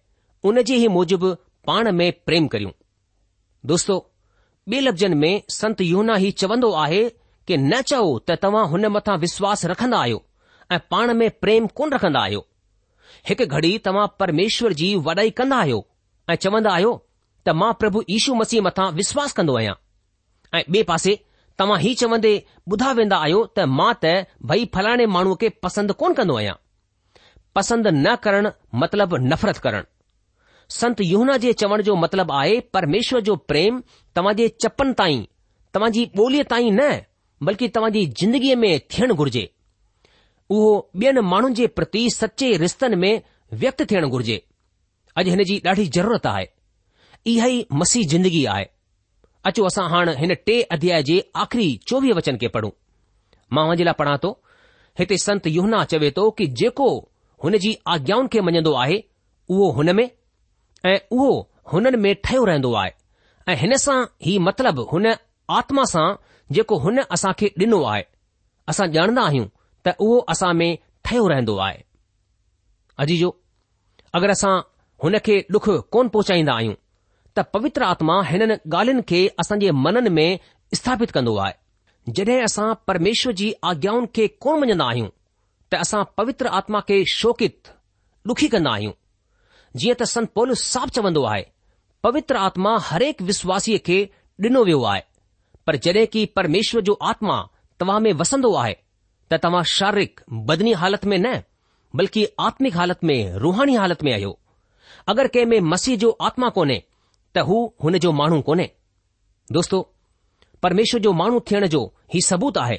उन 0.51 0.61
जे 0.71 0.77
ई 0.85 0.89
मूजिबि 0.99 1.33
पाण 1.71 1.91
में 1.99 2.09
प्रेम 2.27 2.47
करियूं 2.55 2.73
दोस्तो 3.73 3.97
ॿिए 4.73 4.81
लफ़्ज़नि 4.81 5.15
में 5.25 5.35
संत 5.59 5.81
यूना 5.91 6.17
ही 6.25 6.31
चवंदो 6.43 6.71
आहे 6.85 7.03
कि 7.47 7.57
न 7.57 7.81
चओ 7.91 8.05
त 8.19 8.39
तव्हां 8.43 8.67
हुन 8.75 8.87
मथां 8.97 9.19
विश्वास 9.27 9.65
रखंदा 9.75 9.99
आहियो 10.07 10.23
ऐं 10.73 10.79
पाण 10.91 11.13
में 11.21 11.31
प्रेम 11.45 11.67
कोन 11.79 11.93
रखंदा 11.95 12.21
आहियो 12.27 12.47
हिकु 13.29 13.45
घड़ी 13.57 13.69
तव्हां 13.87 14.07
परमेश्वर 14.21 14.73
जी 14.81 14.87
वॾाई 15.09 15.31
कंदा 15.41 15.57
आहियो 15.65 15.77
ऐं 16.31 16.35
चवंदा 16.45 16.71
आहियो 16.79 16.93
त 17.47 17.53
मां 17.61 17.73
प्रभु 17.83 18.01
यीशू 18.13 18.35
मसीह 18.41 18.63
मथां 18.69 18.87
विश्वास 19.01 19.33
कंदो 19.39 19.55
आहियां 19.59 19.75
ऐं 20.59 20.63
ॿिए 20.73 20.83
पासे 20.89 21.15
तव्हां 21.59 21.79
ही 21.83 21.95
चवंदे 22.01 22.33
ॿुधा 22.73 22.91
वेंदा 23.01 23.17
आहियो 23.27 23.45
त 23.59 23.67
मां 23.81 23.91
त 24.05 24.15
भई 24.53 24.65
फलाणे 24.77 25.07
माण्हूअ 25.19 25.39
खे 25.45 25.51
पसंदि 25.69 25.97
कोन 26.03 26.17
कंदो 26.23 26.37
आहियां 26.41 26.57
पसंदि 27.59 27.93
न 28.01 28.17
करणु 28.27 28.51
मतिलब 28.85 29.15
नफ़रत 29.31 29.63
करणु 29.69 29.91
संत 30.81 31.01
युना 31.13 31.37
जे 31.45 31.53
चवण 31.63 31.83
जो 31.91 31.95
मतिलबु 32.03 32.35
आहे 32.43 32.59
परमेश्वर 32.79 33.21
जो 33.31 33.35
प्रेम 33.53 33.83
तव्हां 34.17 34.35
जे 34.43 34.49
चपनि 34.67 34.93
ताईं 35.03 35.25
तव्हां 35.79 35.91
जी 35.99 36.05
ॿोलीअ 36.23 36.45
ताईं 36.55 36.71
न 36.81 36.91
बल्कि 37.51 37.69
तव्हां 37.79 37.93
जी 37.99 38.07
जिंदगीअ 38.23 38.57
में 38.65 38.73
थियणु 38.95 39.15
घुर्जे 39.23 39.49
उहो 40.53 40.73
ॿियनि 41.03 41.21
माण्हुनि 41.33 41.55
जे 41.59 41.67
प्रति 41.79 42.01
सचे 42.15 42.47
रिश्तनि 42.63 42.97
में 43.03 43.15
व्यक्त 43.61 43.83
थियणु 43.91 44.09
घुर्जे 44.17 44.35
अॼु 45.21 45.31
हिन 45.35 45.43
जी 45.51 45.57
ॾाढी 45.69 45.85
ज़रूरत 45.97 46.27
आहे 46.31 46.49
इहा 47.33 47.47
ई 47.53 47.63
मसीह 47.83 48.07
जिंदगी 48.11 48.43
आहे 48.55 48.67
अचो 49.51 49.65
असां 49.69 49.85
हाणे 49.93 50.13
हिन 50.19 50.35
टे 50.49 50.57
अध्याय 50.77 51.03
जे 51.11 51.17
आख़िरी 51.45 51.69
चोवीह 51.91 52.15
वचन 52.19 52.37
खे 52.43 52.49
पढ़ूं 52.57 52.71
मां 53.57 53.65
हुन 53.71 53.77
जे 53.79 53.85
लाइ 53.89 53.99
पढ़ा 54.01 54.17
थो 54.25 54.31
हिते 55.01 55.19
संत 55.25 55.47
युहना 55.57 55.81
चवे 55.95 56.11
थो 56.19 56.29
कि 56.41 56.47
जेको 56.63 56.91
हुन 57.45 57.57
जी 57.65 57.73
आज्ञाउनि 57.95 58.29
खे 58.35 58.41
मञंदो 58.49 58.75
आहे 58.83 58.99
उहो 59.55 59.71
हुन 59.79 59.93
में 60.01 60.05
ऐं 60.91 60.99
उहो 61.19 61.31
हुननि 61.73 61.97
में 62.05 62.15
ठहियो 62.25 62.45
रहंदो 62.51 62.75
आहे 62.83 62.93
ऐं 63.53 63.57
हिन 63.65 63.77
सां 63.89 63.99
ई 64.35 64.39
मतिलबु 64.49 64.87
हुन 64.93 65.11
आत्मा 65.61 65.89
सां 65.97 66.07
जेको 66.59 66.79
हुन 66.87 67.03
असां 67.19 67.33
खे 67.43 67.53
ॾिनो 67.67 67.83
आहे 67.95 68.05
असां 68.75 68.93
ॼाणंदा 69.01 69.27
आहियूं 69.33 69.49
त 69.87 69.95
उहो 70.05 70.19
असां 70.33 70.53
में 70.61 70.71
ठयो 71.09 71.27
रहंदो 71.33 71.57
आहे 71.67 71.81
अजीजो 73.05 73.31
अगरि 74.19 74.33
असां 74.39 74.53
हुन 75.05 75.19
खे 75.29 75.39
डुख 75.55 75.67
कोन 75.95 76.09
पहुचाईंदा 76.17 76.53
आहियूं 76.61 76.75
त 77.37 77.45
पवित्र 77.57 77.83
आत्मा 77.95 78.17
हिननि 78.31 78.57
ॻाल्हिन 78.77 79.01
खे 79.11 79.21
असांजे 79.45 79.71
मननि 79.85 80.11
में 80.19 80.39
स्थापित 80.79 81.13
कन्दो 81.17 81.37
आहे 81.45 82.13
जड॒ 82.19 82.37
असां 82.49 82.69
परमेश्वर 82.91 83.33
जी 83.41 83.49
आज्ञाउनि 83.71 84.11
खे 84.17 84.27
कोन 84.47 84.61
मञन्दा 84.65 84.87
आहियूं 84.93 85.09
त 85.73 85.81
असां 85.87 86.03
पवित्र 86.19 86.53
आत्मा 86.61 86.81
खे 86.91 86.99
शोकित 87.17 87.73
डुखी 88.31 88.49
कन्न्दा 88.55 88.75
आहियूं 88.79 88.99
जीअं 89.83 89.97
त 90.03 90.09
सन 90.15 90.27
पोल 90.39 90.53
साफ़ु 90.67 90.95
चवंदो 90.99 91.23
आहे 91.33 91.43
पवित्र 92.07 92.37
आत्मा 92.49 92.73
हरेक 92.91 93.23
विश्वासीअ 93.33 93.79
खे 93.89 93.99
डि॒नो 94.45 94.63
वियो 94.71 94.83
आहे 94.93 95.03
पर 95.67 95.77
जडे॒ 95.87 96.07
की 96.17 96.25
परमेश्वर 96.39 96.89
जो 96.91 96.95
आत्मा 97.13 97.37
तव्हां 97.81 98.01
में 98.07 98.13
वसंदो 98.21 98.53
आहे 98.63 98.75
त 99.31 99.35
तव्हां 99.43 99.63
शारीरिक 99.79 100.21
बदनी 100.49 100.73
हालत 100.83 101.05
में 101.07 101.19
न 101.19 101.41
बल्कि 101.97 102.27
आत्मिक 102.41 102.77
हालत 102.77 103.05
में 103.05 103.33
रुहानी 103.45 103.75
हालति 103.77 104.05
में 104.07 104.13
आहियो 104.13 104.39
अगरि 105.09 105.29
कंहिं 105.35 105.47
में 105.47 105.61
मसीह 105.73 105.97
जो 106.05 106.11
आत्मा 106.29 106.49
कोन्हे 106.59 106.83
त 107.37 107.45
हू 107.49 107.57
हुन 107.85 107.99
जो 108.05 108.13
माण्हू 108.21 108.41
कोन्हे 108.49 108.71
दोस्तो 109.57 109.81
परमेष्वर 110.63 111.01
जो 111.07 111.13
माण्हू 111.21 111.41
थियण 111.51 111.67
जो 111.75 111.83
ही 112.15 112.21
सबूत 112.29 112.59
आहे 112.59 112.77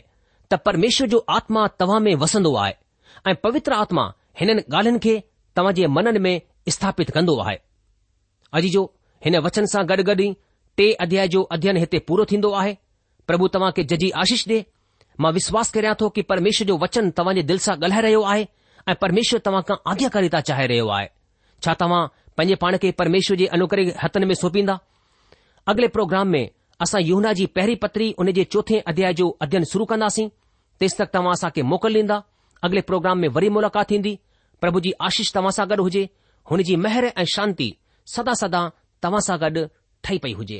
त 0.52 0.58
परमेष्वर 0.68 1.08
जो 1.14 1.26
आत्मा 1.38 1.68
तव्हां 1.80 2.00
में 2.08 2.14
वसंदो 2.24 2.56
आहे 2.64 2.74
ऐं 3.32 3.36
पवित्र 3.44 3.74
आत्मा 3.84 4.04
हिननि 4.40 4.62
ॻाल्हिन 4.78 4.98
खे 5.06 5.16
तव्हांजे 5.56 5.88
मनन 5.98 6.22
में 6.26 6.36
स्थापित 6.76 7.12
कन्दो 7.16 7.38
आहे 7.48 7.58
अजी 8.60 8.70
जो 8.76 8.84
हिन 9.26 9.38
वचन 9.48 9.66
सां 9.74 9.86
गॾु 9.90 10.04
गॾु 10.12 10.16
ई 10.26 10.34
टे 10.78 10.92
अध्याय 11.06 11.28
जो 11.36 11.42
अध्ययन 11.56 11.78
हिते 11.84 12.00
पूरो 12.08 12.26
थींदो 12.32 12.52
आहे 12.62 12.76
प्रभु 13.28 13.48
तव्हां 13.56 13.72
खे 13.78 13.84
जजी 13.94 14.10
आशीष 14.24 14.48
ॾे 14.50 14.60
मां 15.22 15.32
विश्वास 15.34 15.72
कयां 15.72 15.94
थो 16.02 16.10
कि 16.16 16.22
परमेश्वर 16.32 16.68
जो 16.68 16.78
वचन 16.84 17.10
तव्हां 17.18 17.36
जे 17.36 17.44
दिलि 17.50 17.60
सां 17.60 17.76
ॻाल्हाए 17.78 18.02
रहियो 18.02 18.22
आहे 18.34 18.48
ऐं 18.90 18.96
परमेश्वर 19.02 19.40
तव्हां 19.46 19.62
खां 19.70 19.78
आज्ञा 19.92 20.10
करे 20.16 20.30
था 20.34 20.40
चाहे 20.50 20.68
रहियो 20.68 20.88
आहे 20.98 21.08
छा 21.64 21.74
तव्हां 21.84 22.02
पंहिंजे 22.38 22.56
पाण 22.64 22.78
खे 22.82 22.92
परमेश्वर 23.02 23.38
जे 23.38 23.46
अनुकरे 23.58 23.84
हथनि 24.04 24.26
में 24.26 24.36
सौंपींदा 24.36 24.78
अॻिले 25.70 25.88
प्रोग्राम 25.98 26.28
में 26.28 26.48
असां 26.82 27.02
यमुना 27.02 27.34
जी 27.40 27.46
पहिरीं 27.58 27.76
पत्री 27.84 28.12
उन 28.20 28.32
जे 28.40 28.44
चोथे 28.54 28.80
अध्याय 28.94 29.14
जो 29.22 29.30
अध्ययन 29.42 29.64
शुरू 29.74 29.86
कंदासीं 29.94 30.28
तेसि 30.82 30.96
तक 31.00 31.10
तव्हां 31.14 31.34
असांखे 31.34 31.62
मोकल 31.74 31.96
ॾींदा 31.98 32.18
अॻिले 32.66 32.82
प्रोग्राम 32.90 33.18
में 33.20 33.28
वरी 33.38 33.50
मुलाक़ात 33.58 33.90
थींदी 33.90 34.18
प्रभु 34.62 34.80
जी 34.86 34.92
आशीष 35.10 35.34
तव्हां 35.36 35.52
सां 35.60 35.70
गॾु 35.70 35.82
हुजे 35.84 36.08
हुन 36.52 36.64
जी 36.70 36.76
मेहर 36.86 37.06
ऐं 37.16 37.26
शांती 37.36 37.70
सदा 38.16 38.34
सदा 38.44 38.68
तव्हां 39.04 39.22
सां 39.30 39.38
गॾु 39.46 39.66
ठही 40.04 40.18
पई 40.24 40.34
हुजे 40.42 40.60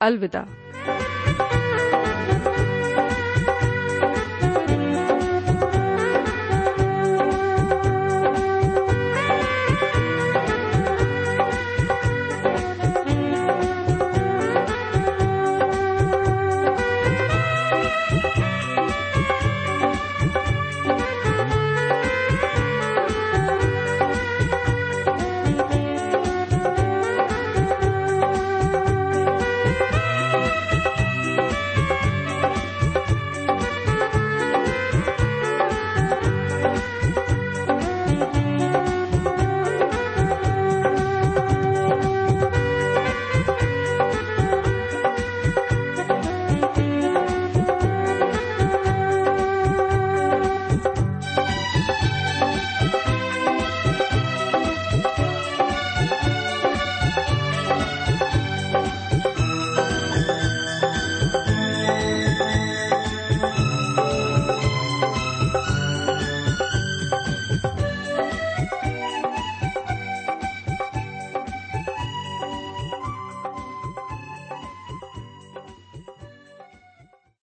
Alvida. 0.00 0.46